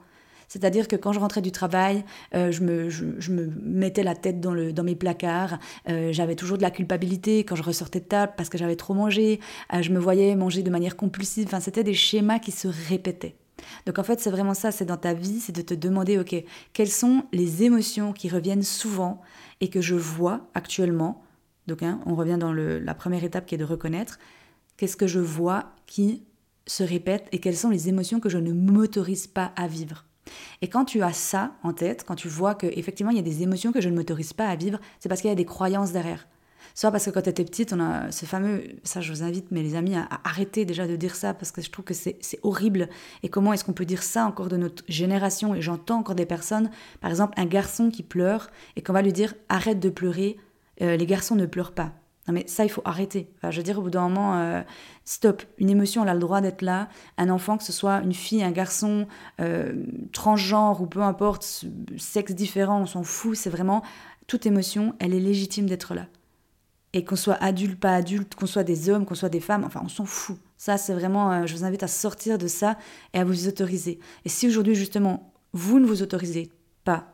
C'est-à-dire 0.48 0.88
que 0.88 0.96
quand 0.96 1.12
je 1.12 1.20
rentrais 1.20 1.42
du 1.42 1.52
travail, 1.52 2.04
euh, 2.34 2.50
je, 2.50 2.62
me, 2.62 3.50
mettais 3.62 4.02
la 4.02 4.14
tête 4.14 4.40
dans, 4.40 4.82
mes 4.82 4.96
placards. 4.96 5.58
Euh, 5.88 6.12
j'avais 6.12 6.34
toujours 6.34 6.56
de 6.56 6.62
la 6.62 6.70
culpabilité 6.70 7.44
quand 7.44 7.54
je 7.54 7.62
ressortais 7.62 8.00
de 8.00 8.06
table 8.06 8.32
parce 8.36 8.48
que 8.48 8.58
j'avais 8.58 8.76
trop 8.76 8.94
mangé. 8.94 9.40
Euh, 9.74 9.82
je 9.82 9.92
me 9.92 9.98
voyais 9.98 10.34
manger 10.34 10.62
de 10.62 10.70
manière 10.70 10.96
compulsive. 10.96 11.46
Enfin, 11.46 11.60
c'était 11.60 11.84
des 11.84 11.94
schémas 11.94 12.38
qui 12.38 12.50
se 12.50 12.68
répétaient. 12.88 13.36
Donc 13.86 13.98
en 13.98 14.04
fait, 14.04 14.20
c'est 14.20 14.30
vraiment 14.30 14.54
ça, 14.54 14.70
c'est 14.70 14.84
dans 14.84 14.96
ta 14.96 15.14
vie, 15.14 15.40
c'est 15.40 15.54
de 15.54 15.62
te 15.62 15.74
demander, 15.74 16.18
ok, 16.18 16.34
quelles 16.72 16.90
sont 16.90 17.24
les 17.32 17.64
émotions 17.64 18.12
qui 18.12 18.28
reviennent 18.28 18.62
souvent 18.62 19.20
et 19.60 19.68
que 19.68 19.80
je 19.80 19.96
vois 19.96 20.48
actuellement? 20.54 21.22
Donc 21.66 21.82
hein, 21.82 22.00
on 22.06 22.14
revient 22.14 22.38
dans 22.38 22.52
la 22.52 22.94
première 22.94 23.24
étape 23.24 23.46
qui 23.46 23.56
est 23.56 23.58
de 23.58 23.64
reconnaître. 23.64 24.18
Qu'est-ce 24.76 24.96
que 24.96 25.08
je 25.08 25.20
vois 25.20 25.72
qui 25.86 26.22
se 26.66 26.84
répète 26.84 27.26
et 27.32 27.40
quelles 27.40 27.56
sont 27.56 27.70
les 27.70 27.88
émotions 27.88 28.20
que 28.20 28.28
je 28.28 28.38
ne 28.38 28.52
m'autorise 28.52 29.26
pas 29.26 29.52
à 29.56 29.66
vivre? 29.66 30.07
Et 30.62 30.68
quand 30.68 30.84
tu 30.84 31.02
as 31.02 31.12
ça 31.12 31.52
en 31.62 31.72
tête, 31.72 32.04
quand 32.06 32.14
tu 32.14 32.28
vois 32.28 32.54
qu'effectivement 32.54 33.10
il 33.10 33.16
y 33.16 33.20
a 33.20 33.22
des 33.22 33.42
émotions 33.42 33.72
que 33.72 33.80
je 33.80 33.88
ne 33.88 33.96
m'autorise 33.96 34.32
pas 34.32 34.46
à 34.46 34.56
vivre, 34.56 34.78
c'est 35.00 35.08
parce 35.08 35.20
qu'il 35.20 35.30
y 35.30 35.32
a 35.32 35.36
des 35.36 35.44
croyances 35.44 35.92
derrière. 35.92 36.26
Soit 36.74 36.92
parce 36.92 37.06
que 37.06 37.10
quand 37.10 37.22
tu 37.22 37.30
étais 37.30 37.44
petite, 37.44 37.72
on 37.72 37.80
a 37.80 38.12
ce 38.12 38.24
fameux, 38.24 38.62
ça 38.84 39.00
je 39.00 39.12
vous 39.12 39.24
invite 39.24 39.50
mes 39.50 39.62
les 39.62 39.74
amis 39.74 39.96
à, 39.96 40.08
arrêter 40.22 40.64
déjà 40.64 40.86
de 40.86 40.94
dire 40.94 41.16
ça 41.16 41.34
parce 41.34 41.50
que 41.50 41.60
je 41.60 41.70
trouve 41.70 41.84
que 41.84 41.94
c'est 41.94 42.38
horrible. 42.42 42.88
Et 43.22 43.28
comment 43.28 43.52
est-ce 43.52 43.64
qu'on 43.64 43.72
peut 43.72 43.84
dire 43.84 44.02
ça 44.02 44.24
encore 44.26 44.48
de 44.48 44.56
notre 44.56 44.84
génération? 44.88 45.54
Et 45.54 45.60
j'entends 45.60 45.98
encore 45.98 46.14
des 46.14 46.26
personnes, 46.26 46.70
par 47.00 47.10
exemple 47.10 47.34
un 47.36 47.46
garçon 47.46 47.90
qui 47.90 48.02
pleure 48.02 48.48
et 48.76 48.82
qu'on 48.82 48.92
va 48.92 49.02
lui 49.02 49.12
dire 49.12 49.34
arrête 49.48 49.80
de 49.80 49.90
pleurer, 49.90 50.36
euh, 50.80 50.96
les 50.96 51.06
garçons 51.06 51.34
ne 51.34 51.46
pleurent 51.46 51.74
pas. 51.74 51.92
Non 52.28 52.34
mais 52.34 52.44
ça, 52.46 52.64
il 52.64 52.68
faut 52.68 52.82
arrêter. 52.84 53.30
je 53.42 53.56
veux 53.56 53.62
dire, 53.62 53.78
au 53.78 53.82
bout 53.82 53.90
d'un 53.90 54.06
moment, 54.06 54.38
euh, 54.38 54.60
stop. 55.06 55.42
Une 55.56 55.70
émotion, 55.70 56.02
elle 56.02 56.10
a 56.10 56.14
le 56.14 56.20
droit 56.20 56.42
d'être 56.42 56.60
là. 56.60 56.90
Un 57.16 57.30
enfant, 57.30 57.56
que 57.56 57.64
ce 57.64 57.72
soit 57.72 58.02
une 58.02 58.12
fille, 58.12 58.44
un 58.44 58.50
garçon, 58.50 59.06
euh, 59.40 59.86
transgenre 60.12 60.82
ou 60.82 60.86
peu 60.86 61.00
importe, 61.00 61.64
sexe 61.96 62.32
différent, 62.32 62.82
on 62.82 62.86
s'en 62.86 63.02
fout. 63.02 63.34
C'est 63.34 63.48
vraiment, 63.48 63.82
toute 64.26 64.44
émotion, 64.44 64.94
elle 64.98 65.14
est 65.14 65.20
légitime 65.20 65.66
d'être 65.66 65.94
là. 65.94 66.06
Et 66.92 67.02
qu'on 67.02 67.16
soit 67.16 67.42
adulte, 67.42 67.80
pas 67.80 67.94
adulte, 67.94 68.34
qu'on 68.34 68.46
soit 68.46 68.64
des 68.64 68.90
hommes, 68.90 69.06
qu'on 69.06 69.14
soit 69.14 69.28
des 69.30 69.40
femmes, 69.40 69.64
enfin, 69.64 69.80
on 69.82 69.88
s'en 69.88 70.04
fout. 70.04 70.38
Ça, 70.58 70.76
c'est 70.76 70.94
vraiment, 70.94 71.32
euh, 71.32 71.46
je 71.46 71.56
vous 71.56 71.64
invite 71.64 71.82
à 71.82 71.88
sortir 71.88 72.36
de 72.36 72.46
ça 72.46 72.76
et 73.14 73.18
à 73.20 73.24
vous 73.24 73.48
autoriser. 73.48 74.00
Et 74.26 74.28
si 74.28 74.46
aujourd'hui, 74.46 74.74
justement, 74.74 75.32
vous 75.54 75.78
ne 75.78 75.86
vous 75.86 76.02
autorisez 76.02 76.50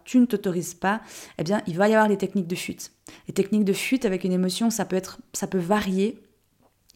tu 0.04 0.18
ne 0.18 0.26
t'autorises 0.26 0.74
pas, 0.74 1.00
eh 1.38 1.44
bien, 1.44 1.62
il 1.66 1.76
va 1.76 1.88
y 1.88 1.94
avoir 1.94 2.08
des 2.08 2.16
techniques 2.16 2.46
de 2.46 2.54
fuite. 2.54 2.92
Les 3.28 3.34
techniques 3.34 3.64
de 3.64 3.72
fuite 3.72 4.04
avec 4.04 4.24
une 4.24 4.32
émotion, 4.32 4.70
ça 4.70 4.84
peut 4.84 4.96
être, 4.96 5.18
ça 5.32 5.46
peut 5.46 5.58
varier 5.58 6.18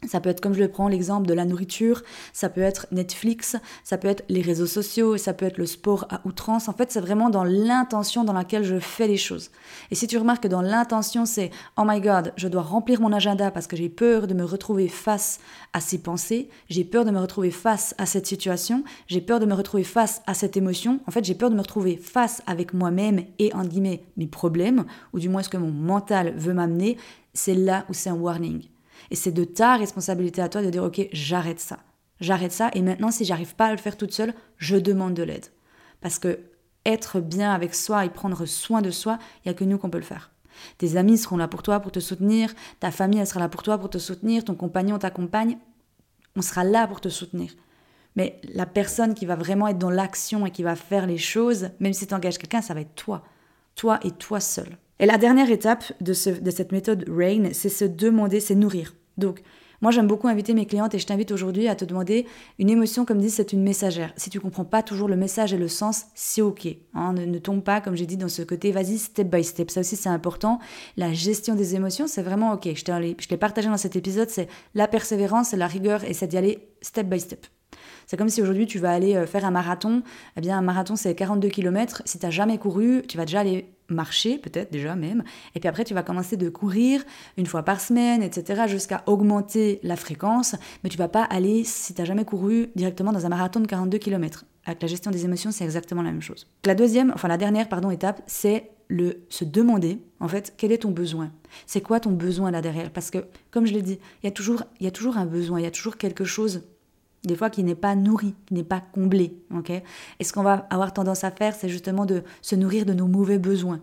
ça 0.07 0.21
peut 0.21 0.31
être, 0.31 0.40
comme 0.40 0.55
je 0.55 0.61
le 0.61 0.69
prends 0.69 0.88
l'exemple 0.88 1.26
de 1.26 1.35
la 1.35 1.45
nourriture, 1.45 2.02
ça 2.33 2.49
peut 2.49 2.61
être 2.61 2.87
Netflix, 2.93 3.57
ça 3.83 3.99
peut 3.99 4.07
être 4.07 4.25
les 4.28 4.43
réseaux 4.43 4.67
sociaux, 4.67 5.17
ça 5.17 5.33
peut 5.33 5.47
être 5.47 5.59
le 5.59 5.67
sport 5.67 6.07
à 6.09 6.21
outrance. 6.25 6.69
En 6.69 6.73
fait, 6.73 6.93
c'est 6.93 7.00
vraiment 7.00 7.31
dans 7.31 7.43
l'intention 7.43 8.23
dans 8.23 8.33
laquelle 8.33 8.62
je 8.62 8.78
fais 8.78 9.09
les 9.09 9.17
choses. 9.17 9.50
Et 9.90 9.97
si 9.97 10.07
tu 10.07 10.17
remarques 10.17 10.45
que 10.45 10.49
dans 10.49 10.62
l'intention, 10.62 11.26
c'est 11.26 11.50
Oh 11.76 11.83
my 11.85 12.00
God, 12.00 12.33
je 12.37 12.47
dois 12.47 12.62
remplir 12.62 13.00
mon 13.00 13.12
agenda 13.12 13.50
parce 13.50 13.67
que 13.67 13.76
j'ai 13.76 13.88
peur 13.88 14.28
de 14.28 14.35
me 14.35 14.45
retrouver 14.45 14.88
face 14.88 15.40
à 15.73 15.81
ces 15.81 15.99
pensées, 15.99 16.49
j'ai 16.69 16.85
peur 16.85 17.05
de 17.05 17.11
me 17.11 17.19
retrouver 17.19 17.50
face 17.50 17.95
à 17.99 18.07
cette 18.07 18.26
situation, 18.26 18.85
j'ai 19.09 19.21
peur 19.21 19.40
de 19.40 19.47
me 19.47 19.55
retrouver 19.55 19.85
face 19.85 20.23
à 20.26 20.35
cette 20.35 20.57
émotion. 20.57 21.00
En 21.09 21.11
fait, 21.11 21.25
j'ai 21.25 21.35
peur 21.35 21.50
de 21.50 21.57
me 21.57 21.61
retrouver 21.61 21.97
face 21.97 22.40
avec 22.47 22.73
moi-même 22.73 23.25
et, 23.40 23.52
en 23.52 23.64
guillemets, 23.64 24.05
mes 24.17 24.28
problèmes, 24.28 24.85
ou 25.12 25.19
du 25.19 25.28
moins 25.28 25.43
ce 25.43 25.49
que 25.49 25.57
mon 25.57 25.73
mental 25.73 26.35
veut 26.37 26.55
m'amener. 26.55 26.99
C'est 27.35 27.55
là 27.55 27.85
où 27.88 27.95
c'est 27.95 28.11
un 28.11 28.14
warning. 28.14 28.62
Et 29.11 29.17
c'est 29.17 29.33
de 29.33 29.45
ta 29.45 29.77
responsabilité 29.77 30.43
à 30.43 30.49
toi 30.49 30.62
de 30.62 30.71
dire, 30.71 30.85
ok, 30.85 31.09
j'arrête 31.12 31.61
ça. 31.61 31.79
J'arrête 32.21 32.53
ça. 32.53 32.71
Et 32.75 32.83
maintenant, 32.83 33.11
si 33.11 33.25
j'arrive 33.25 33.55
pas 33.55 33.67
à 33.67 33.71
le 33.73 33.79
faire 33.79 33.97
toute 33.97 34.12
seule, 34.12 34.35
je 34.57 34.77
demande 34.77 35.15
de 35.15 35.23
l'aide. 35.23 35.47
Parce 36.00 36.19
que 36.19 36.41
être 36.85 37.21
bien 37.21 37.53
avec 37.53 37.75
soi 37.75 38.05
et 38.05 38.11
prendre 38.11 38.47
soin 38.47 38.83
de 38.83 38.91
soi, 38.91 39.19
il 39.38 39.49
n'y 39.49 39.50
a 39.50 39.55
que 39.55 39.65
nous 39.65 39.79
qu'on 39.79 39.91
peut 39.91 39.99
le 39.99 40.05
faire. 40.05 40.31
Tes 40.79 40.97
amis 40.97 41.19
seront 41.19 41.37
là 41.37 41.49
pour 41.49 41.62
toi, 41.62 41.81
pour 41.81 41.93
te 41.93 42.00
soutenir. 42.00 42.53
Ta 42.81 42.91
famille, 42.91 43.21
elle 43.21 43.27
sera 43.27 43.41
là 43.41 43.49
pour 43.49 43.62
toi, 43.62 43.79
pour 43.79 43.91
te 43.91 43.99
soutenir. 43.99 44.45
Ton 44.45 44.55
compagnon, 44.55 44.99
ta 44.99 45.11
compagne, 45.11 45.59
on 46.37 46.43
sera 46.43 46.65
là 46.65 46.87
pour 46.87 47.00
te 47.00 47.09
soutenir. 47.09 47.53
Mais 48.17 48.41
la 48.53 48.67
personne 48.67 49.15
qui 49.15 49.27
va 49.27 49.37
vraiment 49.37 49.69
être 49.69 49.79
dans 49.79 49.91
l'action 49.91 50.47
et 50.47 50.50
qui 50.50 50.62
va 50.62 50.75
faire 50.75 51.07
les 51.07 51.19
choses, 51.19 51.71
même 51.79 51.93
si 51.93 52.07
tu 52.07 52.15
engages 52.15 52.38
quelqu'un, 52.38 52.62
ça 52.62 52.75
va 52.75 52.81
être 52.81 52.95
toi. 52.95 53.23
Toi 53.77 54.00
et 54.03 54.11
toi 54.11 54.41
seul. 54.41 54.77
Et 54.99 55.07
la 55.07 55.19
dernière 55.19 55.50
étape 55.50 55.85
de, 56.00 56.41
de 56.41 56.50
cette 56.50 56.73
méthode 56.73 57.05
RAIN, 57.09 57.50
c'est 57.53 57.69
se 57.69 57.85
demander, 57.85 58.41
c'est 58.41 58.57
nourrir. 58.57 58.95
Donc, 59.18 59.42
moi, 59.80 59.92
j'aime 59.92 60.08
beaucoup 60.08 60.26
inviter 60.26 60.54
mes 60.54 60.66
clientes 60.66 60.94
et 60.94 60.98
je 60.98 61.06
t'invite 61.06 61.30
aujourd'hui 61.30 61.68
à 61.68 61.76
te 61.76 61.84
demander 61.84 62.26
une 62.58 62.68
émotion, 62.68 63.04
comme 63.04 63.18
dit, 63.18 63.30
c'est 63.30 63.52
une 63.52 63.62
messagère. 63.62 64.12
Si 64.16 64.28
tu 64.28 64.40
comprends 64.40 64.64
pas 64.64 64.82
toujours 64.82 65.08
le 65.08 65.14
message 65.14 65.52
et 65.52 65.58
le 65.58 65.68
sens, 65.68 66.06
c'est 66.14 66.42
ok. 66.42 66.66
Hein. 66.94 67.12
ne, 67.12 67.38
tombe 67.38 67.62
pas, 67.62 67.80
comme 67.80 67.94
j'ai 67.94 68.06
dit, 68.06 68.16
dans 68.16 68.28
ce 68.28 68.42
côté, 68.42 68.72
vas-y, 68.72 68.98
step 68.98 69.28
by 69.28 69.44
step. 69.44 69.70
Ça 69.70 69.80
aussi, 69.80 69.94
c'est 69.94 70.08
important. 70.08 70.58
La 70.96 71.12
gestion 71.12 71.54
des 71.54 71.76
émotions, 71.76 72.08
c'est 72.08 72.22
vraiment 72.22 72.52
ok. 72.54 72.68
Je 72.75 73.30
l'ai 73.30 73.37
partagé 73.37 73.68
dans 73.68 73.76
cet 73.76 73.94
épisode, 73.94 74.30
c'est 74.30 74.48
la 74.75 74.88
persévérance, 74.88 75.52
la 75.52 75.68
rigueur 75.68 76.02
et 76.02 76.12
c'est 76.12 76.26
d'y 76.26 76.37
aller 76.37 76.68
step 76.82 77.08
by 77.08 77.20
step. 77.20 77.46
C'est 78.06 78.16
comme 78.16 78.30
si 78.30 78.42
aujourd'hui 78.42 78.66
tu 78.66 78.78
vas 78.78 78.90
aller 78.90 79.14
euh, 79.14 79.26
faire 79.26 79.44
un 79.44 79.50
marathon. 79.50 80.02
Eh 80.37 80.40
bien, 80.40 80.58
un 80.58 80.62
marathon, 80.62 80.96
c'est 80.96 81.14
42 81.14 81.48
km. 81.48 82.02
Si 82.04 82.18
tu 82.18 82.26
n'as 82.26 82.30
jamais 82.30 82.58
couru, 82.58 83.02
tu 83.06 83.16
vas 83.16 83.26
déjà 83.26 83.40
aller 83.40 83.77
marcher, 83.88 84.38
peut-être 84.38 84.71
déjà 84.71 84.97
même. 84.97 85.23
Et 85.54 85.61
puis 85.61 85.68
après, 85.68 85.85
tu 85.85 85.95
vas 85.95 86.02
commencer 86.02 86.37
de 86.37 86.49
courir 86.49 87.04
une 87.37 87.47
fois 87.47 87.62
par 87.62 87.80
semaine, 87.80 88.23
etc., 88.23 88.62
jusqu'à 88.66 89.02
augmenter 89.07 89.80
la 89.83 89.97
fréquence. 89.97 90.54
Mais 90.83 90.90
tu 90.90 90.99
vas 90.99 91.09
pas 91.09 91.25
aller, 91.25 91.64
si 91.64 91.95
tu 91.95 92.00
n'as 92.00 92.07
jamais 92.07 92.25
couru, 92.25 92.68
directement 92.76 93.12
dans 93.12 93.26
un 93.26 93.28
marathon 93.28 93.61
de 93.61 93.66
42 93.66 93.99
km. 93.99 94.45
Avec 94.66 94.83
la 94.83 94.88
gestion 94.88 95.11
des 95.11 95.25
émotions, 95.25 95.50
c'est 95.50 95.64
exactement 95.64 96.02
la 96.02 96.11
même 96.11 96.21
chose. 96.21 96.47
La 96.64 96.75
deuxième, 96.75 97.11
enfin 97.14 97.28
la 97.28 97.38
dernière, 97.38 97.66
étape, 97.90 98.23
c'est 98.26 98.71
le 98.88 99.25
se 99.28 99.45
demander, 99.45 100.00
en 100.21 100.28
fait, 100.28 100.54
quel 100.57 100.73
est 100.73 100.78
ton 100.78 100.90
besoin? 100.90 101.30
C'est 101.66 101.80
quoi 101.80 102.00
ton 102.00 102.11
besoin 102.11 102.50
là 102.50 102.61
derrière? 102.61 102.90
Parce 102.90 103.11
que, 103.11 103.25
comme 103.50 103.66
je 103.66 103.73
l'ai 103.73 103.83
dit, 103.83 103.99
il 104.23 104.26
y, 104.26 104.28
a 104.28 104.30
toujours, 104.30 104.64
y 104.80 104.87
a 104.87 104.90
toujours 104.90 105.18
un 105.18 105.26
besoin, 105.26 105.61
il 105.61 105.64
y 105.64 105.66
a 105.66 105.71
toujours 105.71 105.97
quelque 105.97 106.25
chose 106.25 106.64
des 107.25 107.37
fois 107.37 107.50
qui 107.50 107.64
n'est 107.64 107.75
pas 107.75 107.94
nourri, 107.94 108.34
qui 108.46 108.54
n'est 108.54 108.64
pas 108.64 108.80
comblé. 108.80 109.37
et 110.18 110.25
ce 110.25 110.32
qu'on 110.32 110.42
va 110.42 110.66
avoir 110.70 110.92
tendance 110.92 111.25
à 111.25 111.30
faire, 111.30 111.54
c'est 111.54 111.68
justement 111.68 112.06
de 112.06 112.22
se 112.42 112.54
nourrir 112.54 112.87
de 112.87 112.92
nos 112.92 113.06
mauvais 113.06 113.38
besoins. 113.38 113.80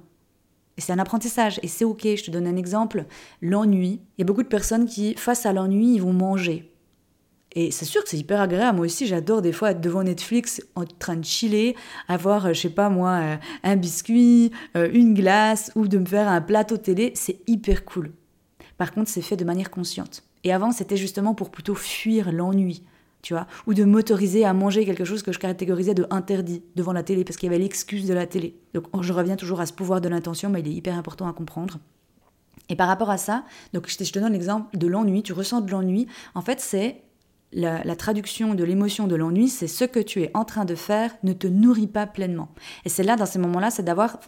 Et 0.77 0.81
c'est 0.81 0.93
un 0.93 0.99
apprentissage, 0.99 1.59
et 1.63 1.67
c'est 1.67 1.85
ok. 1.85 2.01
Je 2.03 2.23
te 2.23 2.31
donne 2.31 2.47
un 2.47 2.57
exemple 2.57 3.05
l'ennui. 3.41 4.01
Il 4.17 4.19
y 4.19 4.23
a 4.23 4.25
beaucoup 4.25 4.43
de 4.43 4.47
personnes 4.47 4.85
qui, 4.85 5.13
face 5.15 5.45
à 5.45 5.53
l'ennui, 5.53 5.95
ils 5.95 6.01
vont 6.01 6.13
manger. 6.13 6.71
Et 7.57 7.71
c'est 7.71 7.85
sûr 7.85 8.03
que 8.03 8.09
c'est 8.09 8.17
hyper 8.17 8.41
agréable. 8.41 8.77
Moi 8.77 8.85
aussi, 8.85 9.07
j'adore 9.07 9.41
des 9.41 9.53
fois 9.53 9.71
être 9.71 9.79
devant 9.79 10.03
Netflix 10.03 10.61
en 10.75 10.83
train 10.83 11.15
de 11.15 11.23
chiller, 11.23 11.77
avoir, 12.09 12.47
euh, 12.47 12.53
je 12.53 12.61
sais 12.61 12.69
pas 12.69 12.89
moi, 12.89 13.11
euh, 13.11 13.37
un 13.63 13.77
biscuit, 13.77 14.51
euh, 14.75 14.89
une 14.93 15.13
glace, 15.13 15.71
ou 15.75 15.87
de 15.87 15.97
me 15.97 16.05
faire 16.05 16.27
un 16.27 16.41
plateau 16.41 16.75
télé. 16.75 17.13
C'est 17.15 17.39
hyper 17.47 17.85
cool. 17.85 18.11
Par 18.77 18.91
contre, 18.91 19.09
c'est 19.09 19.21
fait 19.21 19.37
de 19.37 19.45
manière 19.45 19.71
consciente. 19.71 20.23
Et 20.43 20.51
avant, 20.51 20.73
c'était 20.73 20.97
justement 20.97 21.33
pour 21.33 21.49
plutôt 21.49 21.75
fuir 21.75 22.33
l'ennui 22.33 22.83
ou 23.67 23.73
de 23.73 23.83
m'autoriser 23.83 24.45
à 24.45 24.53
manger 24.53 24.85
quelque 24.85 25.05
chose 25.05 25.23
que 25.23 25.31
je 25.31 25.39
catégorisais 25.39 25.93
de 25.93 26.05
interdit 26.09 26.63
devant 26.75 26.93
la 26.93 27.03
télé, 27.03 27.23
parce 27.23 27.37
qu'il 27.37 27.47
y 27.47 27.53
avait 27.53 27.61
l'excuse 27.61 28.07
de 28.07 28.13
la 28.13 28.27
télé. 28.27 28.55
Donc 28.73 28.85
je 29.01 29.13
reviens 29.13 29.35
toujours 29.35 29.59
à 29.59 29.65
ce 29.65 29.73
pouvoir 29.73 30.01
de 30.01 30.09
l'intention, 30.09 30.49
mais 30.49 30.61
il 30.61 30.67
est 30.67 30.73
hyper 30.73 30.97
important 30.97 31.27
à 31.27 31.33
comprendre. 31.33 31.79
Et 32.69 32.75
par 32.75 32.87
rapport 32.87 33.09
à 33.09 33.17
ça, 33.17 33.43
donc 33.73 33.87
je 33.87 33.97
te 33.97 34.19
donne 34.19 34.33
l'exemple 34.33 34.75
de 34.77 34.87
l'ennui, 34.87 35.23
tu 35.23 35.33
ressens 35.33 35.61
de 35.61 35.71
l'ennui, 35.71 36.07
en 36.33 36.41
fait 36.41 36.59
c'est 36.59 37.01
la, 37.55 37.95
traduction 37.95 38.53
de 38.53 38.63
l'émotion 38.63 39.07
de 39.07 39.15
l'ennui, 39.15 39.49
c'est 39.49 39.67
ce 39.67 39.85
que 39.85 39.99
tu 39.99 40.21
es 40.21 40.31
en 40.33 40.45
train 40.45 40.65
de 40.65 40.75
faire 40.75 41.15
ne 41.23 41.33
te 41.33 41.47
nourrit 41.47 41.87
pas 41.87 42.05
pleinement. 42.05 42.49
Et 42.83 42.89
c'est 42.89 43.03
là, 43.03 43.15
dans 43.15 43.25
ces 43.25 43.39
moments-là, 43.39 43.71
c'est 43.71 43.83
d'avoir 43.83 44.19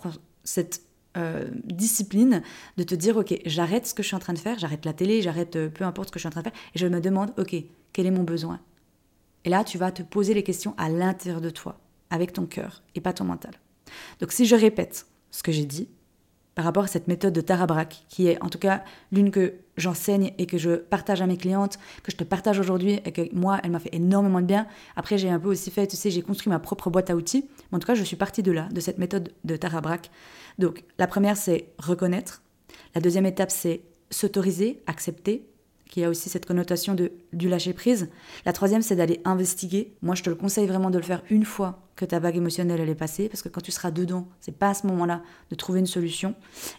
cette 0.43 0.81
euh, 1.17 1.47
discipline 1.65 2.41
de 2.77 2.83
te 2.83 2.95
dire, 2.95 3.17
ok, 3.17 3.39
j'arrête 3.45 3.85
ce 3.85 3.93
que 3.93 4.03
je 4.03 4.07
suis 4.07 4.15
en 4.15 4.19
train 4.19 4.33
de 4.33 4.39
faire, 4.39 4.57
j'arrête 4.59 4.85
la 4.85 4.93
télé, 4.93 5.21
j'arrête 5.21 5.55
euh, 5.55 5.69
peu 5.69 5.83
importe 5.83 6.09
ce 6.09 6.11
que 6.13 6.19
je 6.19 6.21
suis 6.21 6.27
en 6.27 6.31
train 6.31 6.41
de 6.41 6.47
faire, 6.47 6.59
et 6.75 6.79
je 6.79 6.87
me 6.87 7.01
demande, 7.01 7.33
ok, 7.37 7.55
quel 7.91 8.05
est 8.05 8.11
mon 8.11 8.23
besoin? 8.23 8.59
Et 9.45 9.49
là, 9.49 9.63
tu 9.63 9.77
vas 9.77 9.91
te 9.91 10.03
poser 10.03 10.33
les 10.33 10.43
questions 10.43 10.73
à 10.77 10.89
l'intérieur 10.89 11.41
de 11.41 11.49
toi, 11.49 11.79
avec 12.09 12.33
ton 12.33 12.45
cœur 12.45 12.83
et 12.95 13.01
pas 13.01 13.13
ton 13.13 13.23
mental. 13.23 13.53
Donc 14.19 14.31
si 14.31 14.45
je 14.45 14.55
répète 14.55 15.07
ce 15.31 15.43
que 15.43 15.51
j'ai 15.51 15.65
dit 15.65 15.89
par 16.55 16.65
rapport 16.65 16.85
à 16.85 16.87
cette 16.87 17.07
méthode 17.07 17.33
de 17.33 17.41
Tarabrac, 17.41 18.05
qui 18.09 18.27
est 18.27 18.41
en 18.43 18.49
tout 18.49 18.57
cas 18.57 18.83
l'une 19.11 19.29
que 19.29 19.53
j'enseigne 19.77 20.33
et 20.39 20.47
que 20.47 20.57
je 20.57 20.71
partage 20.71 21.21
à 21.21 21.27
mes 21.27 21.37
clientes, 21.37 21.77
que 22.01 22.11
je 22.11 22.17
te 22.17 22.23
partage 22.23 22.59
aujourd'hui 22.59 22.99
et 23.05 23.11
que 23.11 23.33
moi, 23.33 23.59
elle 23.63 23.69
m'a 23.69 23.79
fait 23.79 23.93
énormément 23.93 24.41
de 24.41 24.47
bien. 24.47 24.65
Après, 24.95 25.19
j'ai 25.19 25.29
un 25.29 25.39
peu 25.39 25.49
aussi 25.49 25.69
fait, 25.69 25.85
tu 25.85 25.95
sais, 25.95 26.09
j'ai 26.09 26.23
construit 26.23 26.49
ma 26.49 26.57
propre 26.57 26.89
boîte 26.89 27.11
à 27.11 27.15
outils. 27.15 27.47
En 27.71 27.77
tout 27.77 27.85
cas, 27.85 27.93
je 27.93 28.03
suis 28.03 28.15
partie 28.15 28.41
de 28.41 28.51
là, 28.51 28.67
de 28.71 28.79
cette 28.79 28.97
méthode 28.97 29.31
de 29.43 29.55
Tarabrac. 29.55 30.09
Donc, 30.57 30.83
la 30.97 31.05
première, 31.05 31.37
c'est 31.37 31.69
reconnaître. 31.77 32.41
La 32.95 33.01
deuxième 33.01 33.27
étape, 33.27 33.51
c'est 33.51 33.81
s'autoriser, 34.09 34.81
accepter, 34.87 35.47
qui 35.87 36.03
a 36.03 36.09
aussi 36.09 36.27
cette 36.27 36.47
connotation 36.47 36.95
de 36.95 37.11
du 37.37 37.49
lâcher 37.49 37.73
prise. 37.73 38.09
La 38.45 38.53
troisième, 38.53 38.81
c'est 38.81 38.95
d'aller 38.95 39.21
investiguer. 39.25 39.95
Moi, 40.01 40.15
je 40.15 40.23
te 40.23 40.29
le 40.29 40.35
conseille 40.35 40.67
vraiment 40.67 40.89
de 40.89 40.97
le 40.97 41.03
faire 41.03 41.23
une 41.29 41.45
fois 41.45 41.87
que 41.97 42.05
ta 42.05 42.19
vague 42.19 42.37
émotionnelle 42.37 42.79
elle 42.79 42.89
est 42.89 42.95
passée, 42.95 43.27
parce 43.27 43.41
que 43.41 43.49
quand 43.49 43.61
tu 43.61 43.71
seras 43.71 43.91
dedans, 43.91 44.27
c'est 44.39 44.57
pas 44.57 44.69
à 44.69 44.73
ce 44.73 44.87
moment-là 44.87 45.23
de 45.49 45.55
trouver 45.55 45.79
une 45.79 45.87
solution. 45.87 46.35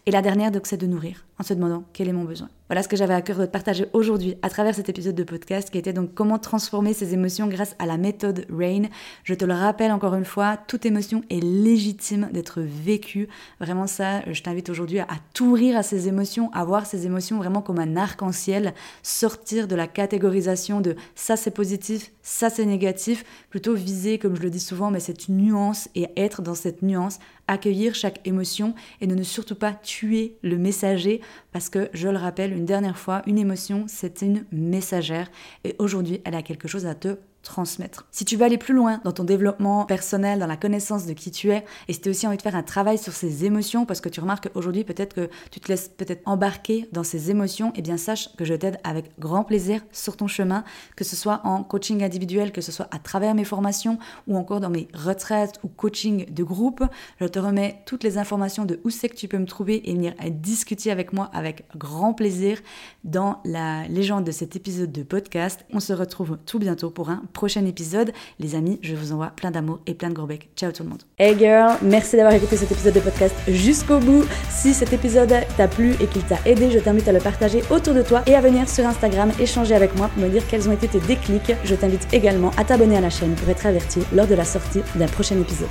Et 0.07 0.11
la 0.11 0.23
dernière, 0.23 0.51
c'est 0.65 0.77
de 0.77 0.87
nourrir 0.87 1.27
en 1.39 1.43
se 1.43 1.55
demandant 1.55 1.85
quel 1.93 2.09
est 2.09 2.13
mon 2.13 2.25
besoin. 2.25 2.49
Voilà 2.69 2.83
ce 2.83 2.89
que 2.89 2.97
j'avais 2.97 3.15
à 3.15 3.23
cœur 3.23 3.39
de 3.39 3.47
partager 3.47 3.87
aujourd'hui 3.93 4.35
à 4.43 4.51
travers 4.51 4.75
cet 4.75 4.89
épisode 4.89 5.15
de 5.15 5.23
podcast 5.23 5.71
qui 5.71 5.79
était 5.79 5.93
donc 5.93 6.13
comment 6.15 6.39
transformer 6.39 6.93
ses 6.93 7.15
émotions 7.15 7.47
grâce 7.47 7.75
à 7.79 7.87
la 7.87 7.97
méthode 7.97 8.45
RAIN. 8.51 8.89
Je 9.25 9.35
te 9.35 9.45
le 9.45 9.55
rappelle 9.55 9.91
encore 9.91 10.15
une 10.15 10.25
fois, 10.25 10.59
toute 10.67 10.85
émotion 10.85 11.23
est 11.31 11.43
légitime 11.43 12.29
d'être 12.33 12.61
vécue. 12.61 13.29
Vraiment 13.61 13.87
ça, 13.87 14.21
je 14.31 14.43
t'invite 14.43 14.69
aujourd'hui 14.69 14.99
à, 14.99 15.07
tout 15.33 15.53
rire 15.53 15.79
à 15.79 15.83
ces 15.83 16.09
émotions, 16.09 16.51
à 16.53 16.65
voir 16.65 16.85
ces 16.87 17.07
émotions 17.07 17.39
vraiment 17.39 17.63
comme 17.63 17.79
un 17.79 17.97
arc-en-ciel, 17.97 18.75
sortir 19.03 19.67
de 19.67 19.75
la 19.75 19.87
catégorisation 19.87 20.48
de 20.81 20.97
ça 21.15 21.37
c'est 21.37 21.51
positif, 21.51 22.11
ça 22.23 22.49
c'est 22.49 22.65
négatif, 22.65 23.25
plutôt 23.51 23.75
viser, 23.75 24.19
comme 24.19 24.35
je 24.35 24.43
le 24.43 24.49
dis 24.49 24.61
souvent, 24.61 24.91
mais 24.91 25.01
cette 25.01 25.29
nuance 25.29 25.91
et 25.95 26.09
être 26.17 26.41
dans 26.41 26.55
cette 26.55 26.81
nuance, 26.81 27.19
accueillir 27.49 27.95
chaque 27.95 28.27
émotion 28.27 28.75
et 29.03 29.07
ne 29.07 29.23
surtout 29.23 29.55
pas 29.55 29.73
tuer 29.73 30.39
le 30.43 30.57
messager 30.57 31.21
parce 31.53 31.69
que, 31.69 31.91
je 31.93 32.09
le 32.09 32.17
rappelle 32.17 32.53
une 32.53 32.65
dernière 32.65 32.99
fois, 32.99 33.23
une 33.27 33.39
émotion, 33.39 33.85
c'est 33.89 34.23
une 34.23 34.45
messagère 34.53 35.31
et 35.65 35.77
aujourd'hui, 35.79 36.21
elle 36.25 36.35
a 36.35 36.43
quelque 36.43 36.69
chose 36.69 36.87
à 36.87 36.95
te 36.95 37.19
transmettre. 37.49 38.07
Si 38.11 38.25
tu 38.27 38.37
veux 38.37 38.45
aller 38.45 38.59
plus 38.59 38.75
loin 38.75 39.01
dans 39.05 39.13
ton 39.13 39.25
développement 39.25 39.87
personnel, 39.87 40.39
dans 40.39 40.47
la 40.47 40.59
connaissance 40.59 41.07
de 41.07 41.15
qui 41.15 41.31
tu 41.31 41.51
es, 41.51 41.65
et 41.89 41.95
si 41.95 42.01
tu 42.01 42.09
as 42.09 42.11
aussi 42.11 42.27
envie 42.27 42.37
de 42.37 42.43
faire 42.43 42.55
un 42.55 42.63
travail 42.63 42.99
sur 42.99 43.15
ces 43.15 43.47
émotions, 43.47 43.87
parce 43.87 44.03
que 44.03 44.11
tu 44.11 44.21
remarques 44.21 44.49
qu'aujourd'hui 44.49 44.85
peut-être 44.85 45.15
que 45.15 45.31
tu 45.51 45.59
te 45.59 45.69
laisses 45.69 45.89
peut-être 45.89 46.23
embarquer 46.27 46.89
dans 46.93 47.05
ces 47.05 47.31
émotions, 47.31 47.73
eh 47.75 47.83
bien 47.83 47.97
sache 47.97 48.29
que 48.37 48.45
je 48.45 48.53
t'aide 48.55 48.79
avec 48.85 49.19
grand 49.19 49.45
plaisir 49.45 49.81
sur 49.93 50.17
ton 50.17 50.27
chemin, 50.27 50.63
que 50.95 51.05
ce 51.05 51.17
soit 51.17 51.41
en 51.45 51.65
coaching 51.65 52.05
individuel, 52.05 52.53
que 52.53 52.61
ce 52.61 52.71
soit 52.71 52.89
à 52.91 52.99
travers 52.99 53.35
mes 53.35 53.45
formations 53.45 53.99
ou 54.27 54.37
encore 54.37 54.61
dans 54.61 54.71
mes 54.71 54.89
retraites 54.93 55.59
ou 55.65 55.69
coaching 55.69 56.27
de 56.31 56.45
groupe. 56.45 56.85
Je 57.19 57.27
te 57.27 57.39
remets 57.39 57.83
toutes 57.87 58.05
les 58.05 58.19
informations 58.19 58.67
de 58.67 58.79
où 58.85 58.91
c'est 58.91 59.09
que 59.09 59.17
tu 59.17 59.27
peux 59.27 59.39
me 59.39 59.47
trouver 59.47 59.89
et 59.89 59.95
venir 59.95 60.13
discuter 60.31 60.91
avec 60.91 61.15
moi 61.15 61.31
avec 61.33 61.65
grand 61.77 62.13
plaisir 62.13 62.61
dans 63.05 63.41
la 63.45 63.89
légende 63.89 64.25
de 64.25 64.33
cet 64.33 64.55
épisode 64.55 64.93
de 64.93 65.03
podcast. 65.03 65.65
On 65.73 65.81
se 65.81 65.95
retrouve 65.95 66.37
tout 66.45 66.59
bientôt 66.59 66.91
pour 66.91 67.09
un 67.09 67.23
prochain 67.39 67.65
épisode. 67.67 68.11
Les 68.41 68.57
amis, 68.57 68.81
je 68.83 68.97
vous 68.97 69.13
envoie 69.13 69.29
plein 69.29 69.53
d'amour 69.53 69.79
et 69.87 69.95
plein 69.95 70.09
de 70.09 70.15
gros 70.15 70.27
becs. 70.27 70.49
Ciao 70.57 70.73
tout 70.73 70.83
le 70.83 70.89
monde. 70.89 71.05
Hey 71.21 71.39
girl, 71.39 71.79
merci 71.83 72.17
d'avoir 72.17 72.35
écouté 72.35 72.57
cet 72.57 72.73
épisode 72.73 72.95
de 72.95 72.99
podcast 72.99 73.33
jusqu'au 73.47 74.01
bout. 74.01 74.25
Si 74.51 74.75
cet 74.75 74.93
épisode 74.93 75.33
t'a 75.57 75.69
plu 75.69 75.95
et 76.01 76.09
qu'il 76.09 76.25
t'a 76.25 76.41
aidé, 76.45 76.69
je 76.73 76.81
t'invite 76.81 77.07
à 77.07 77.13
le 77.13 77.21
partager 77.21 77.63
autour 77.71 77.95
de 77.95 78.03
toi 78.03 78.25
et 78.27 78.35
à 78.35 78.41
venir 78.41 78.69
sur 78.69 78.85
Instagram 78.85 79.31
échanger 79.39 79.77
avec 79.77 79.95
moi 79.97 80.09
pour 80.09 80.21
me 80.21 80.29
dire 80.29 80.43
quels 80.49 80.69
ont 80.69 80.73
été 80.73 80.89
tes 80.89 81.01
déclics. 81.01 81.53
Je 81.63 81.77
t'invite 81.77 82.13
également 82.13 82.51
à 82.57 82.65
t'abonner 82.65 82.97
à 82.97 83.01
la 83.01 83.11
chaîne 83.11 83.37
pour 83.37 83.49
être 83.49 83.67
averti 83.67 84.01
lors 84.13 84.27
de 84.27 84.35
la 84.35 84.45
sortie 84.45 84.81
d'un 84.97 85.07
prochain 85.07 85.39
épisode. 85.41 85.69